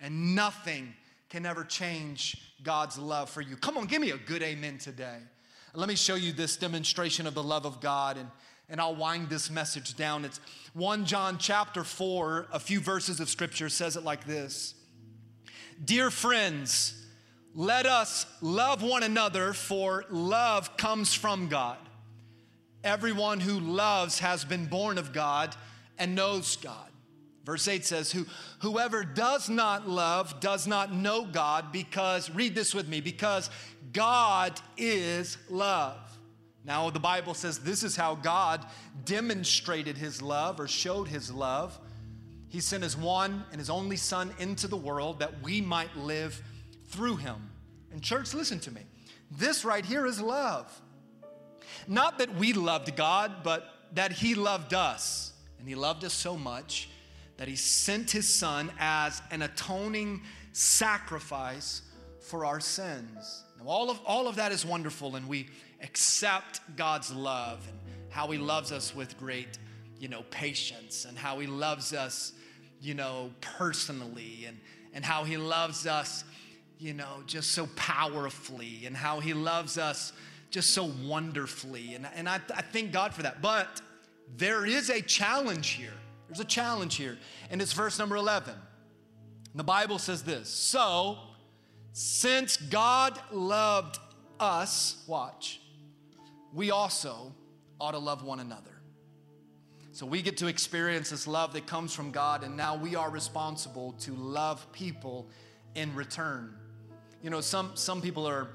and 0.00 0.34
nothing 0.34 0.92
can 1.30 1.46
ever 1.46 1.64
change 1.64 2.36
God's 2.62 2.98
love 2.98 3.30
for 3.30 3.40
you. 3.40 3.56
Come 3.56 3.78
on, 3.78 3.86
give 3.86 4.02
me 4.02 4.10
a 4.10 4.18
good 4.18 4.42
amen 4.42 4.78
today. 4.78 5.18
Let 5.72 5.88
me 5.88 5.96
show 5.96 6.14
you 6.14 6.32
this 6.32 6.56
demonstration 6.56 7.26
of 7.26 7.34
the 7.34 7.42
love 7.42 7.64
of 7.64 7.80
God, 7.80 8.18
and, 8.18 8.28
and 8.68 8.80
I'll 8.80 8.94
wind 8.94 9.28
this 9.28 9.50
message 9.50 9.96
down. 9.96 10.24
It's 10.24 10.40
1 10.72 11.04
John 11.04 11.38
chapter 11.38 11.84
4, 11.84 12.48
a 12.52 12.58
few 12.58 12.80
verses 12.80 13.20
of 13.20 13.28
scripture 13.28 13.68
says 13.68 13.96
it 13.96 14.04
like 14.04 14.24
this 14.24 14.74
Dear 15.84 16.10
friends, 16.10 17.00
let 17.54 17.86
us 17.86 18.26
love 18.40 18.82
one 18.82 19.02
another, 19.02 19.52
for 19.52 20.04
love 20.10 20.76
comes 20.76 21.14
from 21.14 21.48
God. 21.48 21.78
Everyone 22.82 23.40
who 23.40 23.60
loves 23.60 24.18
has 24.18 24.44
been 24.44 24.66
born 24.66 24.98
of 24.98 25.12
God 25.12 25.54
and 25.98 26.14
knows 26.14 26.56
God. 26.56 26.90
Verse 27.44 27.68
8 27.68 27.84
says, 27.84 28.10
Who, 28.10 28.26
Whoever 28.60 29.04
does 29.04 29.48
not 29.48 29.88
love 29.88 30.40
does 30.40 30.66
not 30.66 30.92
know 30.92 31.24
God, 31.26 31.72
because, 31.72 32.30
read 32.30 32.54
this 32.54 32.74
with 32.74 32.88
me, 32.88 33.00
because 33.00 33.50
God 33.92 34.60
is 34.76 35.38
love. 35.48 36.13
Now, 36.64 36.88
the 36.90 37.00
Bible 37.00 37.34
says 37.34 37.58
this 37.58 37.82
is 37.82 37.96
how 37.96 38.14
God 38.14 38.64
demonstrated 39.04 39.98
his 39.98 40.22
love 40.22 40.58
or 40.58 40.66
showed 40.66 41.08
his 41.08 41.30
love. 41.30 41.78
He 42.48 42.60
sent 42.60 42.82
his 42.82 42.96
one 42.96 43.44
and 43.50 43.58
his 43.58 43.68
only 43.68 43.96
Son 43.96 44.32
into 44.38 44.66
the 44.66 44.76
world 44.76 45.18
that 45.18 45.42
we 45.42 45.60
might 45.60 45.94
live 45.96 46.42
through 46.88 47.16
him. 47.16 47.50
And, 47.92 48.02
church, 48.02 48.34
listen 48.34 48.60
to 48.60 48.70
me. 48.70 48.82
This 49.30 49.64
right 49.64 49.84
here 49.84 50.06
is 50.06 50.20
love. 50.20 50.80
Not 51.86 52.18
that 52.18 52.34
we 52.36 52.52
loved 52.52 52.96
God, 52.96 53.42
but 53.42 53.68
that 53.92 54.12
He 54.12 54.34
loved 54.34 54.74
us. 54.74 55.32
And 55.58 55.68
He 55.68 55.74
loved 55.74 56.04
us 56.04 56.12
so 56.12 56.36
much 56.36 56.88
that 57.36 57.48
He 57.48 57.56
sent 57.56 58.10
His 58.10 58.28
Son 58.28 58.70
as 58.78 59.22
an 59.30 59.42
atoning 59.42 60.22
sacrifice 60.52 61.82
for 62.20 62.44
our 62.44 62.60
sins. 62.60 63.44
Now, 63.58 63.68
all 63.68 63.90
of, 63.90 64.00
all 64.04 64.28
of 64.28 64.36
that 64.36 64.52
is 64.52 64.64
wonderful, 64.64 65.16
and 65.16 65.28
we 65.28 65.48
accept 65.84 66.60
God's 66.76 67.12
love 67.12 67.64
and 67.68 67.78
how 68.10 68.26
He 68.28 68.38
loves 68.38 68.72
us 68.72 68.94
with 68.94 69.16
great, 69.18 69.58
you 70.00 70.08
know, 70.08 70.24
patience, 70.30 71.04
and 71.04 71.16
how 71.16 71.38
He 71.38 71.46
loves 71.46 71.92
us, 71.92 72.32
you 72.80 72.94
know, 72.94 73.30
personally, 73.40 74.46
and, 74.48 74.58
and 74.92 75.04
how 75.04 75.22
He 75.22 75.36
loves 75.36 75.86
us 75.86 76.24
you 76.78 76.92
know, 76.92 77.22
just 77.26 77.52
so 77.52 77.66
powerfully 77.76 78.82
and 78.84 78.96
how 78.96 79.20
he 79.20 79.32
loves 79.32 79.78
us 79.78 80.12
just 80.50 80.70
so 80.70 80.92
wonderfully. 81.02 81.94
And, 81.94 82.06
and 82.14 82.28
I, 82.28 82.40
I 82.54 82.62
thank 82.62 82.92
God 82.92 83.14
for 83.14 83.22
that. 83.22 83.40
But 83.40 83.80
there 84.36 84.66
is 84.66 84.90
a 84.90 85.00
challenge 85.00 85.70
here. 85.70 85.94
There's 86.28 86.40
a 86.40 86.44
challenge 86.44 86.96
here. 86.96 87.18
And 87.50 87.62
it's 87.62 87.72
verse 87.72 87.98
number 87.98 88.16
11. 88.16 88.54
The 89.54 89.64
Bible 89.64 89.98
says 89.98 90.22
this 90.24 90.48
So, 90.48 91.18
since 91.92 92.56
God 92.56 93.18
loved 93.30 93.98
us, 94.38 95.04
watch, 95.06 95.60
we 96.54 96.70
also 96.70 97.34
ought 97.80 97.92
to 97.92 97.98
love 97.98 98.22
one 98.22 98.40
another. 98.40 98.70
So 99.92 100.06
we 100.06 100.22
get 100.22 100.36
to 100.38 100.46
experience 100.46 101.10
this 101.10 101.26
love 101.26 101.52
that 101.52 101.66
comes 101.66 101.94
from 101.94 102.10
God, 102.10 102.42
and 102.42 102.56
now 102.56 102.76
we 102.76 102.96
are 102.96 103.10
responsible 103.10 103.92
to 104.00 104.14
love 104.14 104.70
people 104.72 105.28
in 105.74 105.94
return. 105.94 106.54
You 107.22 107.30
know, 107.30 107.40
some, 107.40 107.72
some 107.74 108.00
people 108.00 108.26
are 108.26 108.48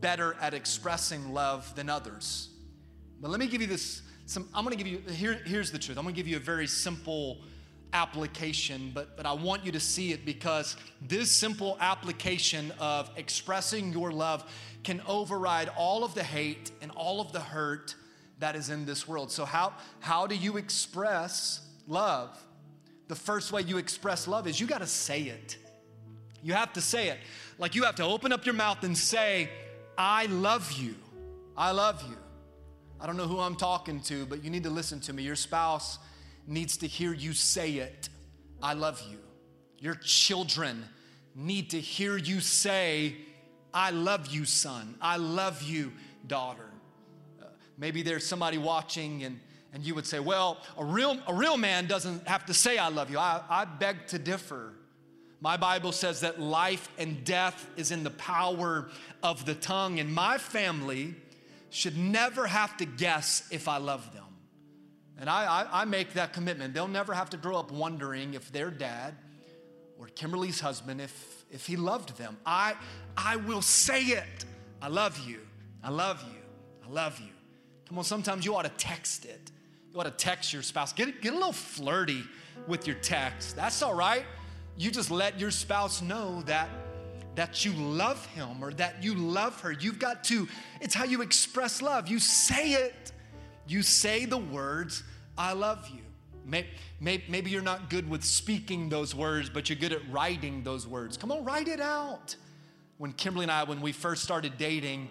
better 0.00 0.36
at 0.40 0.54
expressing 0.54 1.32
love 1.32 1.74
than 1.74 1.88
others. 1.88 2.50
But 3.20 3.30
let 3.30 3.40
me 3.40 3.46
give 3.46 3.60
you 3.60 3.66
this 3.66 4.02
some 4.26 4.48
I'm 4.54 4.66
to 4.66 4.76
give 4.76 4.86
you 4.86 4.98
here, 5.10 5.40
here's 5.44 5.70
the 5.72 5.78
truth. 5.78 5.98
I'm 5.98 6.06
to 6.06 6.12
give 6.12 6.28
you 6.28 6.36
a 6.36 6.40
very 6.40 6.66
simple 6.66 7.42
application, 7.92 8.90
but 8.94 9.16
but 9.16 9.26
I 9.26 9.32
want 9.32 9.64
you 9.64 9.72
to 9.72 9.80
see 9.80 10.12
it 10.12 10.24
because 10.24 10.76
this 11.00 11.30
simple 11.30 11.76
application 11.80 12.72
of 12.78 13.10
expressing 13.16 13.92
your 13.92 14.12
love 14.12 14.50
can 14.82 15.00
override 15.06 15.68
all 15.76 16.04
of 16.04 16.14
the 16.14 16.22
hate 16.24 16.70
and 16.80 16.90
all 16.92 17.20
of 17.20 17.32
the 17.32 17.40
hurt 17.40 17.94
that 18.38 18.56
is 18.56 18.70
in 18.70 18.84
this 18.84 19.06
world. 19.06 19.30
So 19.30 19.44
how 19.44 19.74
how 20.00 20.26
do 20.26 20.34
you 20.34 20.56
express 20.56 21.60
love? 21.86 22.42
The 23.08 23.14
first 23.14 23.52
way 23.52 23.62
you 23.62 23.78
express 23.78 24.26
love 24.26 24.46
is 24.46 24.58
you 24.60 24.66
got 24.66 24.80
to 24.80 24.86
say 24.86 25.22
it. 25.22 25.58
You 26.42 26.54
have 26.54 26.72
to 26.72 26.80
say 26.80 27.08
it. 27.08 27.18
Like 27.58 27.74
you 27.74 27.84
have 27.84 27.96
to 27.96 28.04
open 28.04 28.32
up 28.32 28.46
your 28.46 28.54
mouth 28.54 28.82
and 28.84 28.96
say, 28.96 29.48
I 29.96 30.26
love 30.26 30.72
you. 30.72 30.94
I 31.56 31.70
love 31.72 32.02
you. 32.08 32.16
I 33.00 33.06
don't 33.06 33.16
know 33.16 33.26
who 33.26 33.38
I'm 33.38 33.56
talking 33.56 34.00
to, 34.02 34.26
but 34.26 34.42
you 34.42 34.50
need 34.50 34.62
to 34.62 34.70
listen 34.70 35.00
to 35.00 35.12
me. 35.12 35.22
Your 35.22 35.36
spouse 35.36 35.98
needs 36.46 36.78
to 36.78 36.86
hear 36.86 37.12
you 37.12 37.32
say 37.32 37.72
it. 37.74 38.08
I 38.62 38.74
love 38.74 39.02
you. 39.10 39.18
Your 39.78 39.94
children 39.96 40.84
need 41.34 41.70
to 41.70 41.80
hear 41.80 42.16
you 42.16 42.40
say, 42.40 43.16
I 43.74 43.90
love 43.90 44.28
you, 44.28 44.44
son. 44.44 44.96
I 45.00 45.16
love 45.16 45.62
you, 45.62 45.92
daughter. 46.26 46.68
Uh, 47.40 47.46
maybe 47.78 48.02
there's 48.02 48.26
somebody 48.26 48.58
watching 48.58 49.24
and, 49.24 49.40
and 49.72 49.82
you 49.82 49.94
would 49.94 50.06
say, 50.06 50.20
Well, 50.20 50.58
a 50.76 50.84
real, 50.84 51.18
a 51.26 51.34
real 51.34 51.56
man 51.56 51.86
doesn't 51.86 52.28
have 52.28 52.46
to 52.46 52.54
say, 52.54 52.78
I 52.78 52.88
love 52.88 53.10
you. 53.10 53.18
I, 53.18 53.40
I 53.48 53.64
beg 53.64 54.06
to 54.08 54.18
differ. 54.18 54.74
My 55.40 55.56
Bible 55.56 55.90
says 55.90 56.20
that 56.20 56.40
life 56.40 56.88
and 56.98 57.24
death 57.24 57.68
is 57.76 57.90
in 57.90 58.04
the 58.04 58.10
power 58.10 58.88
of 59.24 59.44
the 59.44 59.56
tongue, 59.56 59.98
and 59.98 60.14
my 60.14 60.38
family 60.38 61.16
should 61.70 61.96
never 61.96 62.46
have 62.46 62.76
to 62.76 62.84
guess 62.84 63.48
if 63.50 63.66
I 63.66 63.78
love 63.78 64.12
them. 64.14 64.22
And 65.22 65.30
I, 65.30 65.44
I, 65.44 65.82
I, 65.82 65.84
make 65.86 66.12
that 66.12 66.34
commitment. 66.34 66.74
They'll 66.74 66.88
never 66.88 67.14
have 67.14 67.30
to 67.30 67.38
grow 67.38 67.56
up 67.56 67.70
wondering 67.70 68.34
if 68.34 68.52
their 68.52 68.70
dad 68.70 69.14
or 69.98 70.08
Kimberly's 70.08 70.60
husband, 70.60 71.00
if, 71.00 71.44
if 71.50 71.64
he 71.64 71.76
loved 71.76 72.18
them. 72.18 72.36
I, 72.44 72.74
I 73.16 73.36
will 73.36 73.62
say 73.62 74.02
it. 74.02 74.44
I 74.82 74.88
love 74.88 75.18
you. 75.20 75.38
I 75.82 75.90
love 75.90 76.22
you. 76.24 76.40
I 76.84 76.92
love 76.92 77.18
you. 77.20 77.32
Come 77.88 77.98
on, 77.98 78.04
sometimes 78.04 78.44
you 78.44 78.54
ought 78.54 78.64
to 78.64 78.72
text 78.76 79.24
it. 79.24 79.50
You 79.94 80.00
ought 80.00 80.04
to 80.04 80.10
text 80.10 80.52
your 80.52 80.62
spouse. 80.62 80.92
Get, 80.92 81.22
get 81.22 81.32
a 81.32 81.36
little 81.36 81.52
flirty 81.52 82.24
with 82.66 82.86
your 82.86 82.96
text. 82.96 83.56
That's 83.56 83.80
all 83.80 83.94
right 83.94 84.24
you 84.76 84.90
just 84.90 85.10
let 85.10 85.38
your 85.38 85.50
spouse 85.50 86.02
know 86.02 86.42
that 86.42 86.68
that 87.34 87.64
you 87.64 87.72
love 87.72 88.24
him 88.26 88.62
or 88.62 88.74
that 88.74 89.02
you 89.02 89.14
love 89.14 89.58
her. 89.62 89.72
You've 89.72 89.98
got 89.98 90.22
to, 90.24 90.46
it's 90.82 90.94
how 90.94 91.04
you 91.04 91.22
express 91.22 91.80
love. 91.80 92.06
You 92.06 92.18
say 92.18 92.72
it. 92.72 93.12
You 93.66 93.80
say 93.80 94.26
the 94.26 94.36
words, 94.36 95.02
I 95.36 95.52
love 95.52 95.88
you. 95.88 96.02
Maybe 97.00 97.50
you're 97.50 97.62
not 97.62 97.88
good 97.88 98.08
with 98.08 98.24
speaking 98.24 98.88
those 98.88 99.14
words, 99.14 99.48
but 99.48 99.68
you're 99.68 99.78
good 99.78 99.92
at 99.92 100.02
writing 100.10 100.62
those 100.62 100.86
words. 100.86 101.16
Come 101.16 101.30
on, 101.30 101.44
write 101.44 101.68
it 101.68 101.80
out. 101.80 102.36
When 102.98 103.12
Kimberly 103.12 103.44
and 103.44 103.52
I, 103.52 103.64
when 103.64 103.80
we 103.80 103.92
first 103.92 104.22
started 104.22 104.58
dating, 104.58 105.08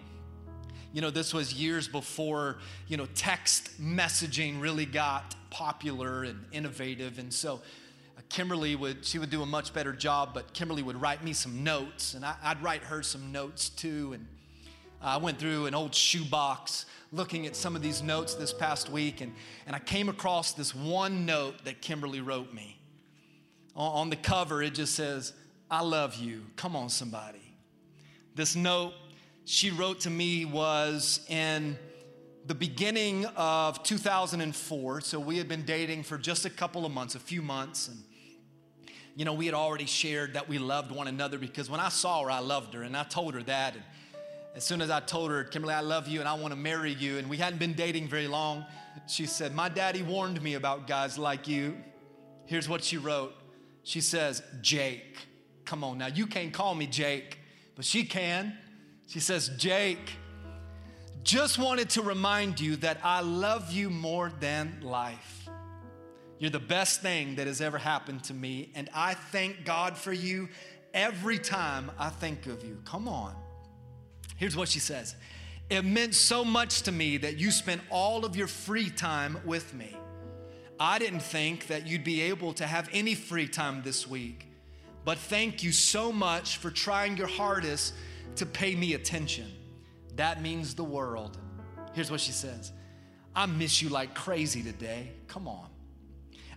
you 0.92 1.00
know, 1.00 1.10
this 1.10 1.32
was 1.32 1.54
years 1.54 1.88
before, 1.88 2.58
you 2.86 2.96
know, 2.96 3.06
text 3.14 3.80
messaging 3.82 4.60
really 4.60 4.84
got 4.84 5.34
popular 5.50 6.24
and 6.24 6.44
innovative. 6.52 7.18
And 7.18 7.32
so 7.32 7.62
uh, 8.16 8.20
Kimberly 8.28 8.76
would, 8.76 9.04
she 9.04 9.18
would 9.18 9.30
do 9.30 9.42
a 9.42 9.46
much 9.46 9.72
better 9.72 9.92
job, 9.92 10.30
but 10.34 10.52
Kimberly 10.52 10.82
would 10.82 11.00
write 11.00 11.24
me 11.24 11.32
some 11.32 11.64
notes, 11.64 12.14
and 12.14 12.24
I, 12.24 12.34
would 12.48 12.62
write 12.62 12.82
her 12.84 13.02
some 13.02 13.32
notes 13.32 13.70
too. 13.70 14.12
And 14.12 14.26
I 15.00 15.16
went 15.16 15.38
through 15.38 15.66
an 15.66 15.74
old 15.74 15.94
shoebox 15.94 16.86
looking 17.12 17.46
at 17.46 17.54
some 17.54 17.76
of 17.76 17.82
these 17.82 18.02
notes 18.02 18.34
this 18.34 18.52
past 18.52 18.88
week, 18.88 19.20
and, 19.20 19.32
and 19.66 19.76
I 19.76 19.78
came 19.78 20.08
across 20.08 20.52
this 20.52 20.74
one 20.74 21.26
note 21.26 21.64
that 21.64 21.82
Kimberly 21.82 22.20
wrote 22.20 22.52
me. 22.52 22.80
On 23.76 24.10
the 24.10 24.16
cover, 24.16 24.62
it 24.62 24.74
just 24.74 24.94
says, 24.94 25.32
I 25.70 25.82
love 25.82 26.16
you. 26.16 26.42
Come 26.56 26.76
on, 26.76 26.88
somebody. 26.88 27.54
This 28.34 28.56
note 28.56 28.92
she 29.44 29.70
wrote 29.70 30.00
to 30.00 30.10
me 30.10 30.44
was 30.44 31.24
in 31.28 31.76
the 32.46 32.54
beginning 32.54 33.26
of 33.36 33.82
2004. 33.82 35.00
So 35.00 35.18
we 35.18 35.38
had 35.38 35.48
been 35.48 35.64
dating 35.64 36.04
for 36.04 36.18
just 36.18 36.44
a 36.44 36.50
couple 36.50 36.86
of 36.86 36.92
months, 36.92 37.14
a 37.14 37.20
few 37.20 37.42
months. 37.42 37.88
And, 37.88 37.98
you 39.16 39.24
know, 39.24 39.32
we 39.32 39.46
had 39.46 39.54
already 39.54 39.86
shared 39.86 40.34
that 40.34 40.48
we 40.48 40.58
loved 40.58 40.92
one 40.92 41.08
another 41.08 41.38
because 41.38 41.68
when 41.68 41.80
I 41.80 41.88
saw 41.88 42.22
her, 42.22 42.30
I 42.30 42.38
loved 42.38 42.74
her. 42.74 42.82
And 42.82 42.96
I 42.96 43.04
told 43.04 43.34
her 43.34 43.42
that. 43.44 43.74
And 43.74 43.82
as 44.54 44.64
soon 44.64 44.82
as 44.82 44.90
I 44.90 45.00
told 45.00 45.30
her, 45.30 45.44
Kimberly, 45.44 45.74
I 45.74 45.80
love 45.80 46.08
you 46.08 46.20
and 46.20 46.28
I 46.28 46.34
want 46.34 46.52
to 46.52 46.58
marry 46.58 46.92
you, 46.92 47.18
and 47.18 47.28
we 47.28 47.38
hadn't 47.38 47.58
been 47.58 47.72
dating 47.72 48.08
very 48.08 48.28
long, 48.28 48.66
she 49.06 49.26
said, 49.26 49.54
My 49.54 49.68
daddy 49.68 50.02
warned 50.02 50.42
me 50.42 50.54
about 50.54 50.86
guys 50.86 51.18
like 51.18 51.48
you. 51.48 51.76
Here's 52.46 52.68
what 52.68 52.84
she 52.84 52.98
wrote. 52.98 53.34
She 53.82 54.00
says, 54.00 54.42
Jake. 54.60 55.16
Come 55.64 55.84
on 55.84 55.98
now, 55.98 56.08
you 56.08 56.26
can't 56.26 56.52
call 56.52 56.74
me 56.74 56.86
Jake, 56.86 57.38
but 57.76 57.84
she 57.84 58.04
can. 58.04 58.56
She 59.06 59.20
says, 59.20 59.50
Jake, 59.56 60.12
just 61.22 61.58
wanted 61.58 61.90
to 61.90 62.02
remind 62.02 62.60
you 62.60 62.76
that 62.76 62.98
I 63.02 63.20
love 63.20 63.70
you 63.70 63.88
more 63.88 64.30
than 64.40 64.80
life. 64.82 65.48
You're 66.38 66.50
the 66.50 66.58
best 66.58 67.00
thing 67.00 67.36
that 67.36 67.46
has 67.46 67.60
ever 67.60 67.78
happened 67.78 68.24
to 68.24 68.34
me, 68.34 68.72
and 68.74 68.90
I 68.92 69.14
thank 69.14 69.64
God 69.64 69.96
for 69.96 70.12
you 70.12 70.48
every 70.92 71.38
time 71.38 71.90
I 71.98 72.10
think 72.10 72.46
of 72.46 72.64
you. 72.64 72.82
Come 72.84 73.06
on. 73.06 73.34
Here's 74.42 74.56
what 74.56 74.68
she 74.68 74.80
says 74.80 75.14
It 75.70 75.84
meant 75.84 76.16
so 76.16 76.44
much 76.44 76.82
to 76.82 76.90
me 76.90 77.16
that 77.18 77.38
you 77.38 77.52
spent 77.52 77.80
all 77.90 78.24
of 78.24 78.34
your 78.34 78.48
free 78.48 78.90
time 78.90 79.38
with 79.44 79.72
me. 79.72 79.96
I 80.80 80.98
didn't 80.98 81.22
think 81.22 81.68
that 81.68 81.86
you'd 81.86 82.02
be 82.02 82.22
able 82.22 82.52
to 82.54 82.66
have 82.66 82.88
any 82.92 83.14
free 83.14 83.46
time 83.46 83.82
this 83.84 84.04
week, 84.04 84.48
but 85.04 85.16
thank 85.16 85.62
you 85.62 85.70
so 85.70 86.10
much 86.10 86.56
for 86.56 86.72
trying 86.72 87.16
your 87.16 87.28
hardest 87.28 87.94
to 88.34 88.44
pay 88.44 88.74
me 88.74 88.94
attention. 88.94 89.46
That 90.16 90.42
means 90.42 90.74
the 90.74 90.82
world. 90.82 91.38
Here's 91.92 92.10
what 92.10 92.20
she 92.20 92.32
says 92.32 92.72
I 93.36 93.46
miss 93.46 93.80
you 93.80 93.90
like 93.90 94.12
crazy 94.12 94.64
today. 94.64 95.12
Come 95.28 95.46
on. 95.46 95.68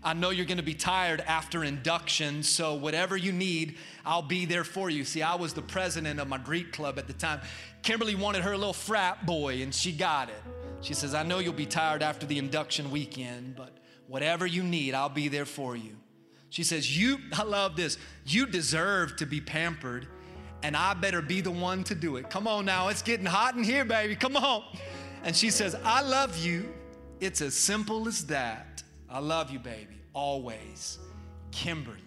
I 0.03 0.13
know 0.13 0.29
you're 0.29 0.45
gonna 0.45 0.63
be 0.63 0.75
tired 0.75 1.21
after 1.21 1.63
induction, 1.63 2.43
so 2.43 2.75
whatever 2.75 3.17
you 3.17 3.31
need, 3.31 3.77
I'll 4.05 4.21
be 4.21 4.45
there 4.45 4.63
for 4.63 4.89
you. 4.89 5.03
See, 5.03 5.21
I 5.21 5.35
was 5.35 5.53
the 5.53 5.61
president 5.61 6.19
of 6.19 6.27
my 6.27 6.37
Greek 6.37 6.71
club 6.71 6.99
at 6.99 7.07
the 7.07 7.13
time. 7.13 7.41
Kimberly 7.81 8.15
wanted 8.15 8.43
her 8.43 8.55
little 8.55 8.73
frat 8.73 9.25
boy, 9.25 9.61
and 9.61 9.73
she 9.73 9.91
got 9.91 10.29
it. 10.29 10.43
She 10.81 10.93
says, 10.93 11.15
I 11.15 11.23
know 11.23 11.39
you'll 11.39 11.53
be 11.53 11.65
tired 11.65 12.03
after 12.03 12.25
the 12.25 12.37
induction 12.37 12.91
weekend, 12.91 13.55
but 13.55 13.77
whatever 14.07 14.45
you 14.45 14.63
need, 14.63 14.93
I'll 14.93 15.09
be 15.09 15.27
there 15.27 15.45
for 15.45 15.75
you. 15.75 15.95
She 16.49 16.63
says, 16.63 16.97
You, 16.97 17.17
I 17.33 17.43
love 17.43 17.75
this, 17.75 17.97
you 18.25 18.45
deserve 18.45 19.15
to 19.17 19.25
be 19.25 19.41
pampered, 19.41 20.07
and 20.63 20.75
I 20.77 20.93
better 20.93 21.21
be 21.21 21.41
the 21.41 21.51
one 21.51 21.83
to 21.85 21.95
do 21.95 22.17
it. 22.17 22.29
Come 22.29 22.47
on 22.47 22.65
now, 22.65 22.87
it's 22.89 23.01
getting 23.01 23.25
hot 23.25 23.55
in 23.55 23.63
here, 23.63 23.85
baby. 23.85 24.15
Come 24.15 24.37
on. 24.37 24.63
And 25.23 25.35
she 25.35 25.49
says, 25.49 25.75
I 25.83 26.01
love 26.01 26.37
you. 26.37 26.71
It's 27.19 27.41
as 27.41 27.55
simple 27.55 28.07
as 28.07 28.27
that. 28.27 28.74
I 29.09 29.19
love 29.19 29.51
you, 29.51 29.59
baby, 29.59 30.01
always. 30.13 30.99
Kimberly. 31.51 32.01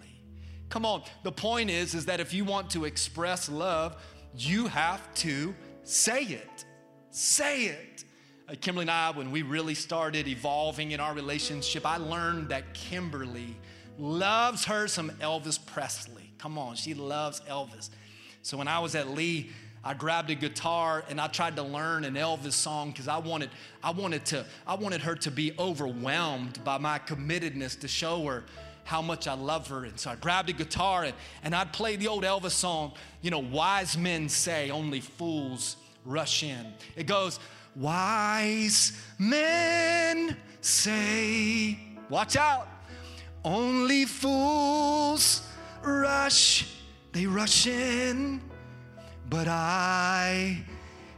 Come 0.69 0.85
on. 0.85 1.03
The 1.23 1.33
point 1.33 1.71
is 1.71 1.95
is 1.95 2.07
that 2.07 2.21
if 2.21 2.35
you 2.35 2.45
want 2.45 2.71
to 2.71 2.85
express 2.85 3.49
love, 3.49 3.97
you 4.37 4.67
have 4.67 5.03
to 5.15 5.55
say 5.85 6.23
it. 6.23 6.65
Say 7.11 7.67
it. 7.67 8.05
Uh, 8.49 8.55
Kimberly 8.61 8.85
and 8.85 8.91
I, 8.91 9.11
when 9.11 9.31
we 9.31 9.43
really 9.43 9.75
started 9.75 10.29
evolving 10.29 10.93
in 10.93 11.01
our 11.01 11.15
relationship, 11.15 11.87
I 11.87 11.97
learned 11.97 12.51
that 12.51 12.75
Kimberly 12.75 13.57
loves 13.99 14.65
her 14.67 14.87
some 14.87 15.11
Elvis 15.21 15.65
Presley. 15.65 16.33
Come 16.39 16.57
on, 16.59 16.77
she 16.77 16.95
loves 16.95 17.41
Elvis. 17.43 17.91
So 18.43 18.57
when 18.57 18.69
I 18.69 18.79
was 18.79 18.95
at 18.95 19.09
Lee, 19.09 19.51
I 19.89 19.95
grabbed 19.95 20.29
a 20.29 20.35
guitar 20.35 21.03
and 21.09 21.19
I 21.19 21.29
tried 21.29 21.57
to 21.57 21.63
learn 21.63 22.05
an 22.05 22.13
Elvis 22.13 22.53
song 22.53 22.91
because 22.91 23.09
I 23.09 23.17
wanted, 23.17 23.49
I 23.83 23.91
wanted 23.91 24.23
to, 24.27 24.45
I 24.67 24.75
wanted 24.75 25.01
her 25.01 25.15
to 25.15 25.31
be 25.31 25.55
overwhelmed 25.59 26.63
by 26.63 26.77
my 26.77 26.99
committedness 26.99 27.81
to 27.81 27.89
show 27.89 28.23
her 28.27 28.45
how 28.85 29.01
much 29.01 29.27
I 29.27 29.33
love 29.33 29.67
her. 29.69 29.87
And 29.87 29.99
so 29.99 30.11
I 30.11 30.17
grabbed 30.17 30.51
a 30.51 30.53
guitar 30.53 31.05
and, 31.05 31.15
and 31.43 31.55
I'd 31.55 31.73
play 31.73 31.97
the 31.97 32.07
old 32.07 32.25
Elvis 32.25 32.51
song, 32.51 32.93
you 33.23 33.31
know, 33.31 33.39
wise 33.39 33.97
men 33.97 34.29
say 34.29 34.71
only 34.71 35.01
fools 35.01 35.77
rush 36.05 36.43
in. 36.43 36.67
It 36.95 37.07
goes, 37.07 37.41
wise 37.75 38.93
men 39.19 40.37
say, 40.61 41.79
watch 42.11 42.37
out, 42.37 42.69
only 43.43 44.05
fools 44.05 45.49
rush 45.83 46.75
they 47.13 47.27
rush 47.27 47.67
in, 47.67 48.43
but 49.29 49.47
I 49.49 50.63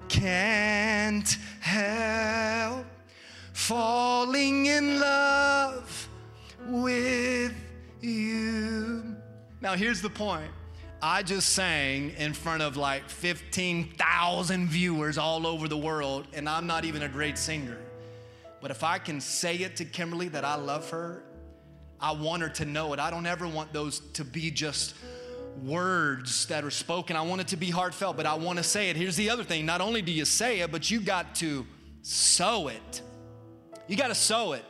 can't 0.09 1.29
help 1.61 2.85
falling 3.53 4.67
in 4.67 4.99
love 4.99 6.09
with 6.67 7.55
you. 8.01 9.17
Now, 9.61 9.75
here's 9.75 10.03
the 10.03 10.11
point. 10.11 10.51
I 11.03 11.23
just 11.23 11.51
sang 11.51 12.11
in 12.19 12.35
front 12.35 12.63
of 12.63 12.77
like 12.77 13.09
15,000 13.09 14.69
viewers 14.69 15.17
all 15.17 15.47
over 15.47 15.69
the 15.69 15.79
world, 15.79 16.27
and 16.35 16.49
I'm 16.49 16.67
not 16.67 16.85
even 16.85 17.03
a 17.03 17.09
great 17.09 17.39
singer. 17.39 17.79
But 18.61 18.71
if 18.71 18.85
I 18.85 18.99
can 18.99 19.21
say 19.21 19.57
it 19.57 19.77
to 19.77 19.85
Kimberly 19.85 20.29
that 20.29 20.45
I 20.45 20.57
love 20.57 20.91
her, 20.91 21.23
I 22.01 22.13
want 22.13 22.43
her 22.43 22.49
to 22.51 22.65
know 22.65 22.93
it. 22.93 22.99
I 22.99 23.11
don't 23.11 23.27
ever 23.27 23.47
want 23.47 23.73
those 23.73 24.01
to 24.15 24.25
be 24.25 24.51
just 24.51 24.95
words 25.63 26.47
that 26.47 26.65
are 26.65 26.71
spoken. 26.71 27.17
I 27.17 27.23
want 27.23 27.41
it 27.41 27.49
to 27.49 27.57
be 27.57 27.71
heartfelt, 27.71 28.17
but 28.17 28.27
I 28.27 28.35
want 28.35 28.59
to 28.59 28.63
say 28.65 28.91
it. 28.91 28.97
Here's 28.97 29.17
the 29.17 29.31
other 29.31 29.45
thing 29.45 29.67
not 29.67 29.81
only 29.81 30.03
do 30.03 30.13
you 30.13 30.25
say 30.25 30.61
it, 30.61 30.73
but 30.73 30.91
you 30.91 31.01
got 31.01 31.35
to 31.37 31.67
sow 32.03 32.69
it. 32.69 33.03
You 33.87 33.97
got 33.97 34.09
to 34.09 34.15
sow 34.15 34.53
it. 34.53 34.65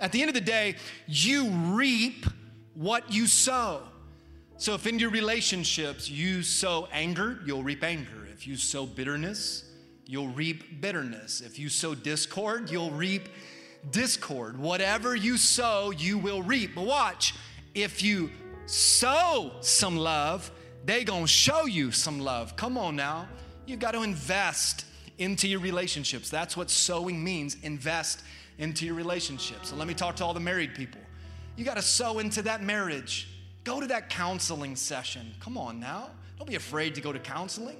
At 0.00 0.12
the 0.12 0.20
end 0.20 0.28
of 0.28 0.34
the 0.34 0.40
day, 0.40 0.76
you 1.06 1.48
reap 1.48 2.26
what 2.74 3.12
you 3.12 3.26
sow. 3.26 3.82
So 4.56 4.74
if 4.74 4.86
in 4.86 4.98
your 4.98 5.10
relationships 5.10 6.08
you 6.08 6.42
sow 6.42 6.88
anger, 6.92 7.40
you'll 7.44 7.62
reap 7.62 7.82
anger. 7.82 8.26
If 8.32 8.46
you 8.46 8.56
sow 8.56 8.86
bitterness, 8.86 9.64
you'll 10.06 10.28
reap 10.28 10.80
bitterness. 10.80 11.40
If 11.40 11.58
you 11.58 11.68
sow 11.68 11.94
discord, 11.94 12.70
you'll 12.70 12.90
reap 12.90 13.28
discord. 13.90 14.58
Whatever 14.58 15.16
you 15.16 15.36
sow, 15.36 15.90
you 15.90 16.18
will 16.18 16.42
reap. 16.42 16.74
But 16.74 16.86
watch, 16.86 17.34
if 17.74 18.02
you 18.02 18.30
sow 18.68 19.52
some 19.60 19.96
love, 19.96 20.50
they 20.84 21.04
gonna 21.04 21.26
show 21.26 21.66
you 21.66 21.90
some 21.90 22.20
love. 22.20 22.56
Come 22.56 22.78
on 22.78 22.96
now. 22.96 23.28
You 23.66 23.76
got 23.76 23.92
to 23.92 24.02
invest 24.02 24.86
into 25.18 25.46
your 25.46 25.60
relationships. 25.60 26.30
That's 26.30 26.56
what 26.56 26.70
sowing 26.70 27.22
means. 27.22 27.56
Invest 27.62 28.22
into 28.56 28.86
your 28.86 28.94
relationships. 28.94 29.68
So 29.68 29.76
let 29.76 29.86
me 29.86 29.94
talk 29.94 30.16
to 30.16 30.24
all 30.24 30.32
the 30.32 30.40
married 30.40 30.74
people. 30.74 31.00
You 31.56 31.64
got 31.64 31.76
to 31.76 31.82
sow 31.82 32.18
into 32.18 32.40
that 32.42 32.62
marriage. 32.62 33.28
Go 33.64 33.80
to 33.80 33.86
that 33.88 34.08
counseling 34.08 34.76
session. 34.76 35.34
Come 35.40 35.58
on 35.58 35.78
now. 35.78 36.10
Don't 36.38 36.48
be 36.48 36.54
afraid 36.54 36.94
to 36.94 37.00
go 37.00 37.12
to 37.12 37.18
counseling. 37.18 37.76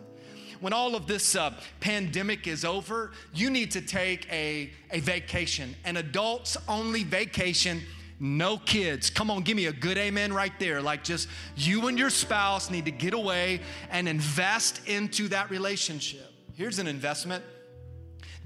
When 0.60 0.72
all 0.72 0.96
of 0.96 1.06
this 1.06 1.36
uh, 1.36 1.54
pandemic 1.80 2.46
is 2.46 2.64
over, 2.64 3.12
you 3.32 3.48
need 3.48 3.70
to 3.70 3.80
take 3.80 4.30
a, 4.30 4.70
a 4.90 5.00
vacation, 5.00 5.76
an 5.84 5.96
adults 5.96 6.56
only 6.68 7.04
vacation 7.04 7.80
no 8.20 8.58
kids. 8.58 9.10
Come 9.10 9.30
on, 9.30 9.42
give 9.42 9.56
me 9.56 9.66
a 9.66 9.72
good 9.72 9.98
amen 9.98 10.32
right 10.32 10.52
there. 10.58 10.82
Like 10.82 11.04
just 11.04 11.28
you 11.56 11.86
and 11.88 11.98
your 11.98 12.10
spouse 12.10 12.70
need 12.70 12.84
to 12.86 12.90
get 12.90 13.14
away 13.14 13.60
and 13.90 14.08
invest 14.08 14.86
into 14.86 15.28
that 15.28 15.50
relationship. 15.50 16.32
Here's 16.54 16.78
an 16.78 16.86
investment 16.86 17.44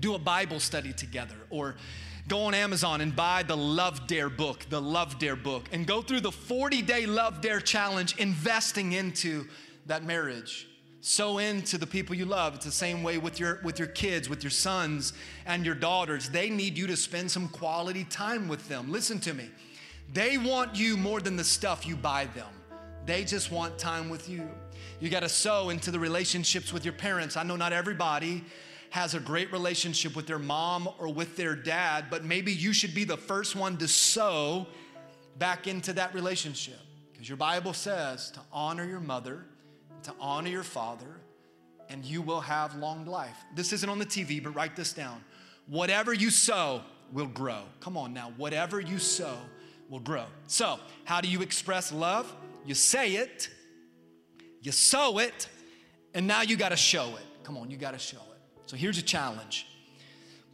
do 0.00 0.14
a 0.14 0.18
Bible 0.18 0.58
study 0.58 0.92
together 0.92 1.36
or 1.48 1.76
go 2.26 2.42
on 2.42 2.54
Amazon 2.54 3.00
and 3.00 3.14
buy 3.14 3.44
the 3.44 3.56
Love 3.56 4.08
Dare 4.08 4.28
book, 4.28 4.66
the 4.68 4.82
Love 4.82 5.18
Dare 5.20 5.36
book, 5.36 5.68
and 5.70 5.86
go 5.86 6.02
through 6.02 6.20
the 6.20 6.32
40 6.32 6.82
day 6.82 7.06
Love 7.06 7.40
Dare 7.40 7.60
challenge, 7.60 8.16
investing 8.18 8.92
into 8.92 9.46
that 9.86 10.02
marriage 10.02 10.66
sow 11.02 11.38
into 11.38 11.76
the 11.76 11.86
people 11.86 12.14
you 12.14 12.24
love. 12.24 12.54
It's 12.54 12.64
the 12.64 12.70
same 12.70 13.02
way 13.02 13.18
with 13.18 13.38
your 13.38 13.60
with 13.62 13.78
your 13.78 13.88
kids, 13.88 14.28
with 14.28 14.42
your 14.42 14.50
sons 14.50 15.12
and 15.44 15.66
your 15.66 15.74
daughters. 15.74 16.30
They 16.30 16.48
need 16.48 16.78
you 16.78 16.86
to 16.86 16.96
spend 16.96 17.30
some 17.30 17.48
quality 17.48 18.04
time 18.04 18.48
with 18.48 18.66
them. 18.68 18.90
Listen 18.90 19.18
to 19.20 19.34
me. 19.34 19.50
They 20.12 20.38
want 20.38 20.76
you 20.76 20.96
more 20.96 21.20
than 21.20 21.36
the 21.36 21.44
stuff 21.44 21.86
you 21.86 21.96
buy 21.96 22.26
them. 22.34 22.48
They 23.04 23.24
just 23.24 23.50
want 23.50 23.78
time 23.78 24.08
with 24.08 24.28
you. 24.28 24.48
You 25.00 25.10
got 25.10 25.20
to 25.20 25.28
sow 25.28 25.70
into 25.70 25.90
the 25.90 25.98
relationships 25.98 26.72
with 26.72 26.84
your 26.84 26.94
parents. 26.94 27.36
I 27.36 27.42
know 27.42 27.56
not 27.56 27.72
everybody 27.72 28.44
has 28.90 29.14
a 29.14 29.20
great 29.20 29.50
relationship 29.50 30.14
with 30.14 30.26
their 30.26 30.38
mom 30.38 30.88
or 30.98 31.12
with 31.12 31.36
their 31.36 31.56
dad, 31.56 32.04
but 32.10 32.24
maybe 32.24 32.52
you 32.52 32.72
should 32.72 32.94
be 32.94 33.04
the 33.04 33.16
first 33.16 33.56
one 33.56 33.76
to 33.78 33.88
sow 33.88 34.66
back 35.38 35.66
into 35.66 35.92
that 35.94 36.14
relationship. 36.14 36.78
Because 37.10 37.28
your 37.28 37.38
Bible 37.38 37.72
says 37.72 38.30
to 38.32 38.40
honor 38.52 38.84
your 38.84 39.00
mother 39.00 39.46
to 40.04 40.14
honor 40.20 40.48
your 40.48 40.62
father, 40.62 41.20
and 41.88 42.04
you 42.04 42.22
will 42.22 42.40
have 42.40 42.74
long 42.76 43.04
life. 43.04 43.36
This 43.54 43.72
isn't 43.72 43.88
on 43.88 43.98
the 43.98 44.06
TV, 44.06 44.42
but 44.42 44.54
write 44.54 44.76
this 44.76 44.92
down. 44.92 45.22
Whatever 45.66 46.12
you 46.12 46.30
sow 46.30 46.82
will 47.12 47.26
grow. 47.26 47.62
Come 47.80 47.96
on 47.96 48.12
now, 48.12 48.32
whatever 48.36 48.80
you 48.80 48.98
sow 48.98 49.36
will 49.88 50.00
grow. 50.00 50.24
So, 50.46 50.78
how 51.04 51.20
do 51.20 51.28
you 51.28 51.42
express 51.42 51.92
love? 51.92 52.34
You 52.64 52.74
say 52.74 53.16
it, 53.16 53.50
you 54.62 54.72
sow 54.72 55.18
it, 55.18 55.48
and 56.14 56.26
now 56.26 56.42
you 56.42 56.56
gotta 56.56 56.76
show 56.76 57.08
it. 57.16 57.44
Come 57.44 57.58
on, 57.58 57.70
you 57.70 57.76
gotta 57.76 57.98
show 57.98 58.16
it. 58.16 58.40
So, 58.66 58.76
here's 58.76 58.98
a 58.98 59.02
challenge. 59.02 59.66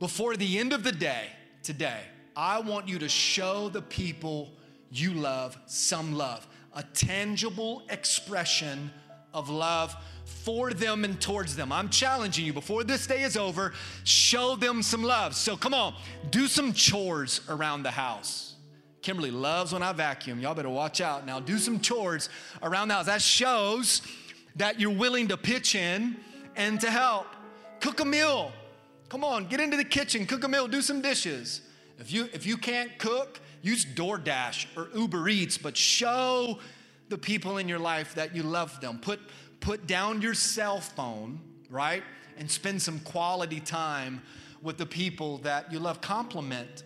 Before 0.00 0.36
the 0.36 0.58
end 0.58 0.72
of 0.72 0.82
the 0.82 0.92
day, 0.92 1.26
today, 1.62 2.02
I 2.36 2.60
want 2.60 2.88
you 2.88 2.98
to 3.00 3.08
show 3.08 3.68
the 3.68 3.82
people 3.82 4.50
you 4.90 5.12
love 5.12 5.56
some 5.66 6.14
love, 6.14 6.46
a 6.74 6.82
tangible 6.82 7.82
expression 7.90 8.90
of 9.38 9.48
love 9.48 9.96
for 10.24 10.72
them 10.72 11.04
and 11.04 11.20
towards 11.20 11.56
them. 11.56 11.72
I'm 11.72 11.88
challenging 11.88 12.44
you 12.44 12.52
before 12.52 12.84
this 12.84 13.06
day 13.06 13.22
is 13.22 13.36
over, 13.36 13.72
show 14.04 14.56
them 14.56 14.82
some 14.82 15.02
love. 15.02 15.34
So 15.34 15.56
come 15.56 15.74
on, 15.74 15.94
do 16.30 16.46
some 16.46 16.72
chores 16.72 17.40
around 17.48 17.82
the 17.82 17.90
house. 17.90 18.54
Kimberly 19.00 19.30
loves 19.30 19.72
when 19.72 19.82
I 19.82 19.92
vacuum. 19.92 20.40
Y'all 20.40 20.54
better 20.54 20.68
watch 20.68 21.00
out 21.00 21.24
now. 21.24 21.40
Do 21.40 21.58
some 21.58 21.80
chores 21.80 22.28
around 22.62 22.88
the 22.88 22.94
house. 22.94 23.06
That 23.06 23.22
shows 23.22 24.02
that 24.56 24.80
you're 24.80 24.90
willing 24.90 25.28
to 25.28 25.36
pitch 25.36 25.74
in 25.74 26.16
and 26.56 26.80
to 26.80 26.90
help. 26.90 27.26
Cook 27.80 28.00
a 28.00 28.04
meal. 28.04 28.52
Come 29.08 29.24
on, 29.24 29.46
get 29.46 29.60
into 29.60 29.76
the 29.76 29.84
kitchen, 29.84 30.26
cook 30.26 30.44
a 30.44 30.48
meal, 30.48 30.68
do 30.68 30.82
some 30.82 31.00
dishes. 31.00 31.62
If 31.98 32.12
you 32.12 32.28
if 32.32 32.44
you 32.44 32.56
can't 32.56 32.98
cook, 32.98 33.40
use 33.62 33.86
DoorDash 33.86 34.66
or 34.76 34.88
Uber 34.94 35.28
Eats, 35.28 35.56
but 35.56 35.76
show 35.76 36.58
the 37.08 37.18
people 37.18 37.58
in 37.58 37.68
your 37.68 37.78
life 37.78 38.14
that 38.14 38.34
you 38.34 38.42
love 38.42 38.80
them. 38.80 38.98
Put 38.98 39.20
put 39.60 39.86
down 39.86 40.22
your 40.22 40.34
cell 40.34 40.80
phone, 40.80 41.40
right? 41.70 42.02
And 42.36 42.50
spend 42.50 42.80
some 42.80 43.00
quality 43.00 43.60
time 43.60 44.22
with 44.62 44.78
the 44.78 44.86
people 44.86 45.38
that 45.38 45.72
you 45.72 45.78
love. 45.78 46.00
Compliment 46.00 46.84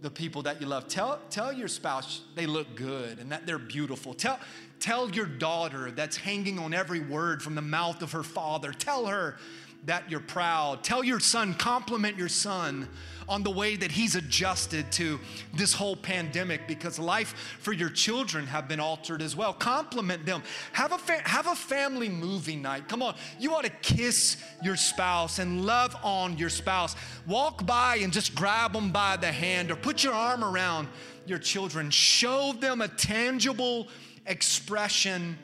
the 0.00 0.10
people 0.10 0.42
that 0.42 0.60
you 0.60 0.66
love. 0.66 0.88
Tell, 0.88 1.20
tell 1.30 1.52
your 1.52 1.68
spouse 1.68 2.22
they 2.34 2.46
look 2.46 2.76
good 2.76 3.18
and 3.18 3.32
that 3.32 3.46
they're 3.46 3.58
beautiful. 3.58 4.14
Tell, 4.14 4.38
tell 4.80 5.10
your 5.10 5.26
daughter 5.26 5.90
that's 5.90 6.16
hanging 6.16 6.58
on 6.58 6.72
every 6.72 7.00
word 7.00 7.42
from 7.42 7.54
the 7.54 7.62
mouth 7.62 8.02
of 8.02 8.12
her 8.12 8.22
father. 8.22 8.72
Tell 8.72 9.06
her 9.06 9.36
that 9.84 10.10
you're 10.10 10.20
proud. 10.20 10.84
Tell 10.84 11.02
your 11.02 11.20
son, 11.20 11.54
compliment 11.54 12.16
your 12.16 12.28
son 12.28 12.88
on 13.28 13.42
the 13.42 13.50
way 13.50 13.76
that 13.76 13.90
he's 13.90 14.14
adjusted 14.14 14.90
to 14.92 15.20
this 15.54 15.72
whole 15.72 15.94
pandemic 15.94 16.66
because 16.66 16.98
life 16.98 17.58
for 17.60 17.72
your 17.72 17.90
children 17.90 18.46
have 18.46 18.66
been 18.66 18.80
altered 18.80 19.20
as 19.20 19.36
well. 19.36 19.52
Compliment 19.52 20.24
them. 20.24 20.42
Have 20.72 20.92
a, 20.92 20.98
fa- 20.98 21.22
have 21.24 21.46
a 21.46 21.54
family 21.54 22.08
movie 22.08 22.56
night. 22.56 22.88
Come 22.88 23.02
on. 23.02 23.14
You 23.38 23.54
ought 23.54 23.64
to 23.64 23.70
kiss 23.82 24.42
your 24.62 24.76
spouse 24.76 25.38
and 25.38 25.66
love 25.66 25.94
on 26.02 26.38
your 26.38 26.48
spouse. 26.48 26.96
Walk 27.26 27.66
by 27.66 27.96
and 27.96 28.12
just 28.12 28.34
grab 28.34 28.72
them 28.72 28.90
by 28.90 29.16
the 29.16 29.30
hand 29.30 29.70
or 29.70 29.76
put 29.76 30.02
your 30.02 30.14
arm 30.14 30.42
around 30.42 30.88
your 31.26 31.38
children. 31.38 31.90
Show 31.90 32.54
them 32.54 32.80
a 32.80 32.88
tangible 32.88 33.88
expression 34.26 35.38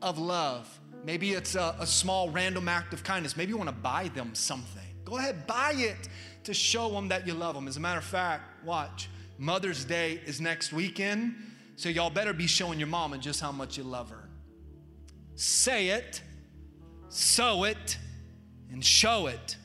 of 0.00 0.18
love. 0.18 0.80
Maybe 1.04 1.32
it's 1.32 1.54
a, 1.54 1.74
a, 1.78 1.86
small 1.86 2.30
random 2.30 2.68
act 2.68 2.92
of 2.92 3.04
kindness. 3.04 3.36
Maybe 3.36 3.50
you 3.50 3.56
want 3.56 3.70
to 3.70 3.74
buy 3.76 4.08
them 4.08 4.34
something. 4.34 4.82
Go 5.04 5.18
ahead, 5.18 5.46
buy 5.46 5.72
it 5.76 6.08
to 6.46 6.54
show 6.54 6.88
them 6.90 7.08
that 7.08 7.26
you 7.26 7.34
love 7.34 7.54
them. 7.54 7.68
As 7.68 7.76
a 7.76 7.80
matter 7.80 7.98
of 7.98 8.04
fact, 8.04 8.64
watch, 8.64 9.08
Mother's 9.38 9.84
Day 9.84 10.20
is 10.24 10.40
next 10.40 10.72
weekend, 10.72 11.34
so 11.76 11.88
y'all 11.88 12.10
better 12.10 12.32
be 12.32 12.46
showing 12.46 12.78
your 12.78 12.88
mama 12.88 13.18
just 13.18 13.40
how 13.40 13.52
much 13.52 13.76
you 13.76 13.84
love 13.84 14.10
her. 14.10 14.28
Say 15.34 15.88
it, 15.88 16.22
sow 17.08 17.64
it, 17.64 17.98
and 18.70 18.84
show 18.84 19.26
it. 19.26 19.56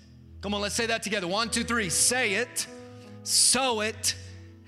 Come 0.41 0.54
on, 0.54 0.62
let's 0.62 0.76
say 0.76 0.88
that 0.88 1.04
together. 1.04 1.28
One, 1.28 1.50
two, 1.50 1.63
three. 1.63 1.89
Say 1.89 2.34
it, 2.34 2.67
sow 3.24 3.82
it, 3.82 4.15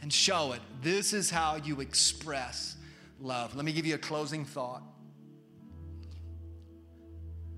and 0.01 0.13
show 0.13 0.53
it. 0.53 0.61
This 0.81 1.13
is 1.13 1.29
how 1.29 1.57
you 1.57 1.81
express 1.81 2.75
love. 3.19 3.55
Let 3.55 3.65
me 3.65 3.73
give 3.73 3.85
you 3.85 3.95
a 3.95 3.99
closing 3.99 4.45
thought. 4.45 4.83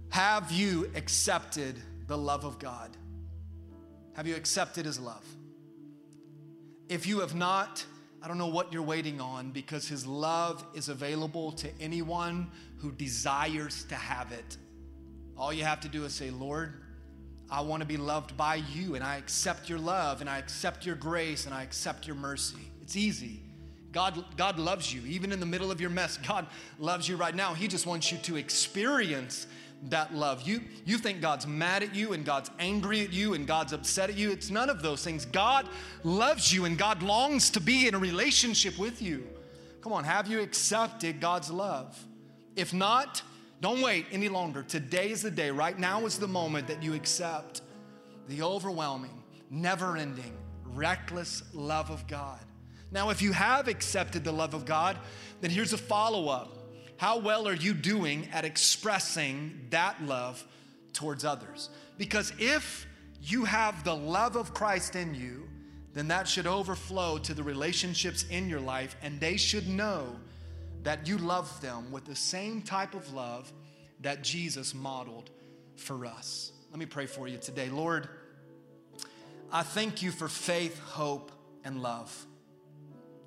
Have 0.10 0.52
you 0.52 0.90
accepted 0.96 1.80
the 2.08 2.18
love 2.18 2.46
of 2.46 2.58
God? 2.58 2.96
Have 4.16 4.28
you 4.28 4.36
accepted 4.36 4.86
His 4.86 5.00
love? 5.00 5.26
If 6.88 7.06
you 7.06 7.20
have 7.20 7.36
not, 7.36 7.86
I 8.22 8.28
don't 8.28 8.38
know 8.38 8.48
what 8.48 8.72
you're 8.72 8.82
waiting 8.82 9.20
on 9.20 9.52
because 9.52 9.88
His 9.88 10.08
love 10.08 10.64
is 10.74 10.90
available 10.90 11.52
to 11.54 11.70
anyone 11.80 12.50
who 12.78 12.92
desires 12.92 13.84
to 13.86 13.96
have 13.96 14.32
it. 14.32 14.58
All 15.38 15.52
you 15.52 15.64
have 15.64 15.82
to 15.82 15.90
do 15.90 16.06
is 16.06 16.14
say, 16.14 16.30
Lord, 16.30 16.74
I 17.50 17.62
want 17.62 17.82
to 17.82 17.88
be 17.88 17.98
loved 17.98 18.36
by 18.38 18.56
you, 18.56 18.96
and 18.96 19.04
I 19.04 19.18
accept 19.18 19.70
your 19.70 19.80
love, 19.80 20.22
and 20.22 20.30
I 20.30 20.40
accept 20.40 20.86
your 20.86 20.96
grace, 20.96 21.46
and 21.46 21.54
I 21.54 21.64
accept 21.64 22.08
your 22.08 22.16
mercy. 22.16 22.72
It's 22.82 22.96
easy. 22.96 23.42
God, 23.92 24.26
God 24.36 24.60
loves 24.60 24.94
you. 24.94 25.02
Even 25.06 25.32
in 25.32 25.40
the 25.40 25.46
middle 25.46 25.72
of 25.72 25.80
your 25.80 25.90
mess, 25.90 26.18
God 26.28 26.48
loves 26.80 27.08
you 27.08 27.18
right 27.18 27.36
now. 27.36 27.54
He 27.54 27.68
just 27.68 27.86
wants 27.86 28.12
you 28.12 28.18
to 28.20 28.38
experience 28.38 29.48
that 29.84 30.14
love. 30.14 30.48
You, 30.48 30.62
you 30.86 30.98
think 30.98 31.22
God's 31.22 31.46
mad 31.46 31.84
at 31.84 31.94
you 31.94 32.14
and 32.14 32.26
God's 32.26 32.50
angry 32.60 33.02
at 33.02 33.14
you 33.14 33.34
and 33.34 33.46
God's 33.46 33.74
upset 33.74 34.10
at 34.10 34.18
you. 34.18 34.32
It's 34.32 34.50
none 34.50 34.70
of 34.70 34.82
those 34.82 35.04
things. 35.04 35.26
God 35.26 35.68
loves 36.04 36.54
you 36.54 36.66
and 36.66 36.78
God 36.78 37.04
longs 37.04 37.50
to 37.52 37.60
be 37.60 37.88
in 37.88 37.96
a 37.96 38.00
relationship 38.00 38.78
with 38.78 39.02
you. 39.02 39.28
Come 39.82 39.94
on, 39.94 40.04
have 40.04 40.28
you 40.28 40.42
accepted 40.42 41.20
God's 41.22 41.52
love? 41.52 42.04
If 42.56 42.74
not, 42.74 43.22
don't 43.62 43.82
wait 43.82 44.08
any 44.12 44.30
longer. 44.30 44.64
Today 44.64 45.12
is 45.12 45.22
the 45.22 45.32
day. 45.32 45.52
Right 45.52 45.78
now 45.78 46.06
is 46.06 46.18
the 46.18 46.28
moment 46.28 46.68
that 46.68 46.82
you 46.82 46.94
accept 46.94 47.62
the 48.28 48.42
overwhelming, 48.42 49.24
never 49.50 49.98
ending, 49.98 50.36
reckless 50.66 51.44
love 51.54 51.92
of 51.92 52.08
God. 52.08 52.40
Now, 52.92 53.10
if 53.10 53.22
you 53.22 53.32
have 53.34 53.68
accepted 53.68 54.24
the 54.24 54.32
love 54.32 54.54
of 54.54 54.66
God, 54.66 54.98
then 55.42 55.52
here's 55.52 55.74
a 55.74 55.78
follow 55.78 56.30
up 56.30 56.55
how 56.98 57.20
well 57.20 57.48
are 57.48 57.56
you 57.56 57.74
doing 57.74 58.30
at 58.32 58.46
expressing 58.46 59.68
that 59.70 60.02
love 60.04 60.44
towards 60.94 61.26
others? 61.26 61.70
Because 61.98 62.32
if 62.40 62.88
you 63.22 63.46
have 63.46 63.84
the 63.84 63.96
love 63.96 64.36
of 64.36 64.54
Christ 64.54 64.96
in 64.96 65.14
you, 65.14 65.50
then 65.94 66.08
that 66.10 66.28
should 66.28 66.48
overflow 66.48 67.18
to 67.20 67.34
the 67.34 67.44
relationships 67.44 68.26
in 68.30 68.50
your 68.50 68.60
life, 68.60 68.96
and 69.02 69.20
they 69.20 69.38
should 69.38 69.68
know 69.68 70.16
that 70.84 71.08
you 71.08 71.18
love 71.18 71.62
them 71.62 71.92
with 71.92 72.06
the 72.06 72.16
same 72.16 72.62
type 72.62 72.94
of 72.94 73.14
love 73.14 73.52
that 74.02 74.22
Jesus 74.22 74.74
modeled 74.74 75.30
for 75.78 76.06
us. 76.06 76.52
Let 76.70 76.80
me 76.80 76.86
pray 76.86 77.06
for 77.06 77.28
you 77.28 77.38
today. 77.38 77.70
Lord, 77.70 78.08
I 79.52 79.64
thank 79.64 80.02
you 80.02 80.12
for 80.12 80.28
faith, 80.28 80.80
hope, 80.80 81.32
and 81.64 81.82
love. 81.82 82.26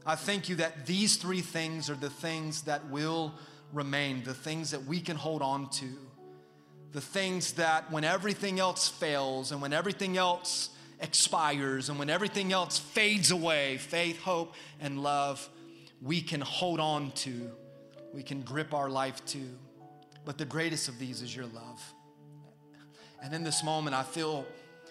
I 0.06 0.14
thank 0.14 0.48
you 0.48 0.56
that 0.56 0.86
these 0.86 1.16
three 1.16 1.40
things 1.40 1.90
are 1.90 1.94
the 1.94 2.10
things 2.10 2.62
that 2.62 2.88
will 2.90 3.34
remain, 3.72 4.22
the 4.24 4.34
things 4.34 4.70
that 4.70 4.84
we 4.84 5.00
can 5.00 5.16
hold 5.16 5.42
on 5.42 5.68
to, 5.70 5.88
the 6.92 7.00
things 7.00 7.52
that 7.52 7.90
when 7.92 8.04
everything 8.04 8.58
else 8.58 8.88
fails 8.88 9.52
and 9.52 9.60
when 9.60 9.72
everything 9.72 10.16
else 10.16 10.70
expires 11.00 11.88
and 11.88 11.98
when 11.98 12.10
everything 12.10 12.52
else 12.52 12.78
fades 12.78 13.30
away, 13.30 13.76
faith, 13.76 14.20
hope, 14.20 14.54
and 14.80 15.02
love, 15.02 15.48
we 16.00 16.20
can 16.20 16.40
hold 16.40 16.80
on 16.80 17.10
to, 17.12 17.50
we 18.12 18.22
can 18.22 18.42
grip 18.42 18.72
our 18.72 18.88
life 18.88 19.24
to. 19.26 19.40
But 20.24 20.38
the 20.38 20.44
greatest 20.44 20.88
of 20.88 20.98
these 20.98 21.22
is 21.22 21.34
your 21.34 21.46
love. 21.46 21.94
And 23.22 23.34
in 23.34 23.44
this 23.44 23.64
moment, 23.64 23.96
I 23.96 24.02
feel 24.02 24.46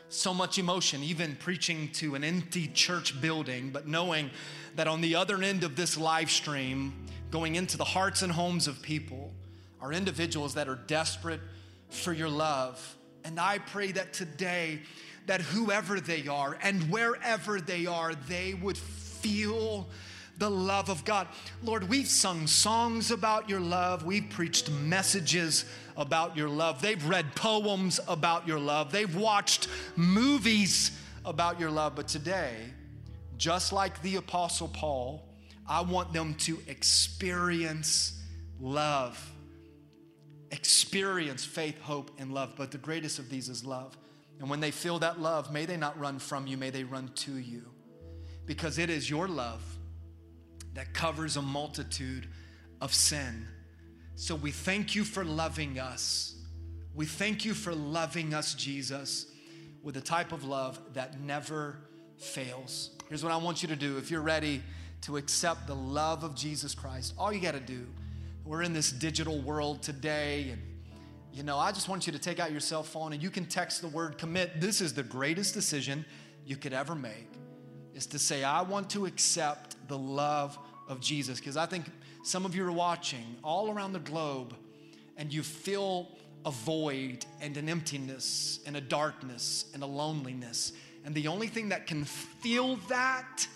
so 0.10 0.34
much 0.34 0.58
emotion, 0.58 1.04
even 1.04 1.36
preaching 1.36 1.90
to 1.94 2.16
an 2.16 2.24
empty 2.24 2.68
church 2.68 3.20
building, 3.20 3.70
but 3.72 3.88
knowing 3.88 4.32
that 4.76 4.88
on 4.88 5.02
the 5.02 5.16
other 5.16 5.42
end 5.42 5.64
of 5.64 5.76
this 5.76 5.98
live 5.98 6.32
stream, 6.32 7.06
going 7.32 7.56
into 7.56 7.78
the 7.78 7.84
hearts 7.84 8.22
and 8.22 8.32
homes 8.32 8.68
of 8.68 8.82
people 8.82 9.34
are 9.82 9.94
individuals 9.94 10.54
that 10.56 10.68
are 10.68 10.80
desperate 10.88 11.40
for 11.90 12.14
your 12.14 12.30
love. 12.30 12.96
And 13.24 13.40
I 13.40 13.60
pray 13.60 13.92
that 13.94 14.14
today, 14.14 14.82
that 15.26 15.42
whoever 15.42 16.00
they 16.00 16.28
are 16.28 16.58
and 16.62 16.90
wherever 16.90 17.60
they 17.60 17.86
are, 17.86 18.16
they 18.16 18.54
would 18.54 18.78
feel 18.78 19.88
the 20.38 20.50
love 20.50 20.90
of 20.90 21.04
God. 21.04 21.28
Lord, 21.64 21.90
we've 21.90 22.08
sung 22.08 22.48
songs 22.48 23.12
about 23.12 23.50
your 23.50 23.60
love. 23.60 24.06
We've 24.06 24.30
preached 24.30 24.70
messages 24.72 25.66
about 25.96 26.38
your 26.38 26.48
love. 26.48 26.82
They've 26.82 27.04
read 27.06 27.36
poems 27.36 28.00
about 28.08 28.48
your 28.48 28.60
love. 28.60 28.92
They've 28.92 29.16
watched 29.16 29.68
movies 29.96 30.92
about 31.26 31.60
your 31.60 31.72
love. 31.72 31.96
But 31.96 32.08
today, 32.08 32.56
just 33.38 33.74
like 33.74 34.02
the 34.04 34.18
Apostle 34.18 34.68
Paul, 34.68 35.27
I 35.68 35.82
want 35.82 36.14
them 36.14 36.36
to 36.36 36.60
experience 36.68 38.22
love. 38.60 39.32
Experience 40.52 41.44
faith, 41.44 41.80
hope, 41.82 42.12
and 42.18 42.34
love. 42.34 42.54
But 42.58 42.72
the 42.72 42.78
greatest 42.78 43.20
of 43.20 43.30
these 43.30 43.50
is 43.50 43.66
love. 43.66 43.98
And 44.40 44.50
when 44.50 44.60
they 44.60 44.72
feel 44.72 45.00
that 45.00 45.20
love, 45.20 45.52
may 45.52 45.66
they 45.66 45.78
not 45.78 46.00
run 46.00 46.20
from 46.20 46.48
you, 46.48 46.58
may 46.58 46.70
they 46.70 46.84
run 46.84 47.10
to 47.16 47.38
you. 47.38 47.64
Because 48.46 48.78
it 48.78 48.90
is 48.90 49.10
your 49.10 49.28
love 49.28 49.64
that 50.74 50.94
covers 50.94 51.38
a 51.38 51.42
multitude 51.42 52.28
of 52.80 52.94
sin. 52.94 53.48
So 54.16 54.36
we 54.36 54.52
thank 54.52 54.96
you 54.96 55.04
for 55.04 55.26
loving 55.26 55.80
us. 55.80 56.36
We 56.94 57.06
thank 57.06 57.46
you 57.46 57.54
for 57.54 57.74
loving 57.74 58.34
us, 58.34 58.54
Jesus. 58.54 59.26
with 59.88 59.96
a 59.96 60.02
type 60.02 60.34
of 60.34 60.44
love 60.44 60.78
that 60.96 61.22
never 61.22 61.78
fails. 62.18 62.90
Here's 63.08 63.24
what 63.24 63.32
I 63.32 63.38
want 63.38 63.62
you 63.62 63.70
to 63.70 63.76
do. 63.78 63.98
If 63.98 64.12
you're 64.12 64.22
ready 64.22 64.62
to 65.02 65.18
accept 65.18 65.68
the 65.68 65.76
love 65.76 66.24
of 66.24 66.36
Jesus 66.36 66.74
Christ, 66.76 67.14
all 67.18 67.32
you 67.32 67.40
got 67.40 67.54
to 67.54 67.60
do, 67.60 67.88
we're 68.46 68.64
in 68.64 68.74
this 68.74 68.92
digital 68.92 69.42
world 69.42 69.82
today, 69.82 70.50
and 70.52 70.62
you 71.38 71.44
know, 71.44 71.60
I 71.60 71.72
just 71.72 71.88
want 71.88 72.08
you 72.08 72.14
to 72.14 72.20
take 72.20 72.40
out 72.40 72.50
your 72.50 72.60
cell 72.60 72.82
phone 72.82 73.14
and 73.14 73.22
you 73.22 73.30
can 73.30 73.46
text 73.46 73.82
the 73.82 73.88
word 73.90 74.18
commit. 74.18 74.60
This 74.60 74.82
is 74.82 74.94
the 74.94 75.04
greatest 75.04 75.54
decision 75.54 76.04
you 76.48 76.56
could 76.56 76.74
ever 76.74 76.96
make, 76.96 77.30
is 77.94 78.08
to 78.08 78.18
say, 78.18 78.44
I 78.44 78.64
want 78.64 78.90
to 78.92 79.06
accept 79.06 79.76
the 79.88 79.98
love 79.98 80.58
of 80.88 81.00
Jesus. 81.00 81.40
Because 81.40 81.56
I 81.56 81.68
think 81.68 81.86
some 82.24 82.44
of 82.44 82.56
you 82.56 82.66
are 82.66 82.72
watching 82.72 83.36
all 83.44 83.70
around 83.70 83.94
the 83.94 84.00
globe 84.00 84.56
and 85.16 85.32
you 85.32 85.44
feel 85.44 86.10
a 86.44 86.50
void 86.50 87.24
and 87.40 87.56
an 87.56 87.70
emptiness 87.70 88.60
and 88.66 88.76
a 88.76 88.82
darkness 88.82 89.66
and 89.76 89.84
a 89.84 89.86
loneliness. 89.86 90.72
And 91.06 91.14
the 91.14 91.28
only 91.28 91.48
thing 91.48 91.70
that 91.70 91.86
can 91.86 92.04
fill 92.04 92.78
that 92.88 93.48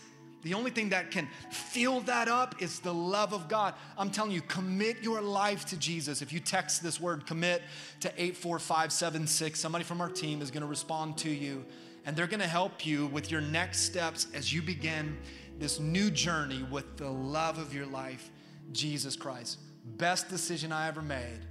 the 0.44 0.54
only 0.54 0.72
thing 0.72 0.90
that 0.90 1.12
can 1.12 1.28
fill 1.52 2.02
that 2.02 2.28
up 2.28 2.62
is 2.62 2.80
the 2.80 2.94
love 2.94 3.34
of 3.34 3.48
God. 3.48 3.76
I'm 3.98 4.10
telling 4.10 4.32
you, 4.32 4.42
commit 4.42 5.04
your 5.04 5.22
life 5.22 5.66
to 5.66 5.78
Jesus. 5.78 6.22
If 6.22 6.34
you 6.34 6.40
text 6.40 6.82
this 6.82 7.00
word 7.00 7.28
commit 7.28 7.62
to 8.00 8.10
84576, 8.10 9.60
somebody 9.60 9.84
from 9.84 10.02
our 10.02 10.10
team 10.10 10.42
is 10.42 10.50
going 10.50 10.62
to 10.62 10.68
respond 10.68 11.18
to 11.20 11.30
you 11.30 11.64
and 12.06 12.16
they're 12.16 12.28
going 12.28 12.40
to 12.40 12.48
help 12.48 12.86
you 12.86 13.08
with 13.08 13.30
your 13.30 13.42
next 13.42 13.82
steps 13.82 14.28
as 14.34 14.52
you 14.52 14.62
begin 14.62 15.18
this 15.60 15.80
new 15.80 16.10
journey 16.10 16.64
with 16.72 16.98
the 16.98 17.10
love 17.10 17.60
of 17.60 17.74
your 17.74 17.86
life, 17.86 18.32
Jesus 18.72 19.16
Christ. 19.16 19.60
Best 19.98 20.30
decision 20.30 20.72
I 20.72 20.88
ever 20.88 21.02
made 21.02 21.42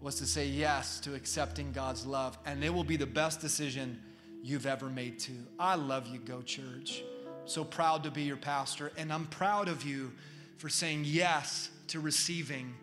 was 0.00 0.16
to 0.16 0.26
say 0.26 0.46
yes 0.46 1.00
to 1.00 1.14
accepting 1.14 1.72
God's 1.72 2.06
love, 2.06 2.38
and 2.44 2.62
it 2.62 2.72
will 2.72 2.84
be 2.84 2.96
the 2.96 3.06
best 3.06 3.40
decision 3.40 4.00
you've 4.42 4.66
ever 4.66 4.88
made 4.88 5.18
too. 5.18 5.46
I 5.58 5.74
love 5.76 6.06
you, 6.06 6.18
Go 6.18 6.42
Church 6.42 7.02
so 7.50 7.64
proud 7.64 8.04
to 8.04 8.10
be 8.10 8.22
your 8.22 8.36
pastor, 8.36 8.92
and 8.96 9.12
I'm 9.12 9.26
proud 9.26 9.68
of 9.68 9.82
you 9.82 10.12
for 10.56 10.68
saying 10.68 11.02
yes 11.04 11.70
to 11.88 12.00
receiving 12.00 12.74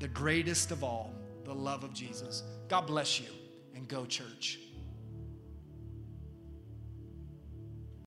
the 0.00 0.08
greatest 0.08 0.70
of 0.70 0.82
all, 0.82 1.14
the 1.44 1.54
love 1.54 1.84
of 1.84 1.92
Jesus. 1.92 2.42
God 2.68 2.86
bless 2.86 3.20
you, 3.20 3.28
and 3.74 3.86
go, 3.86 4.06
church. 4.06 4.58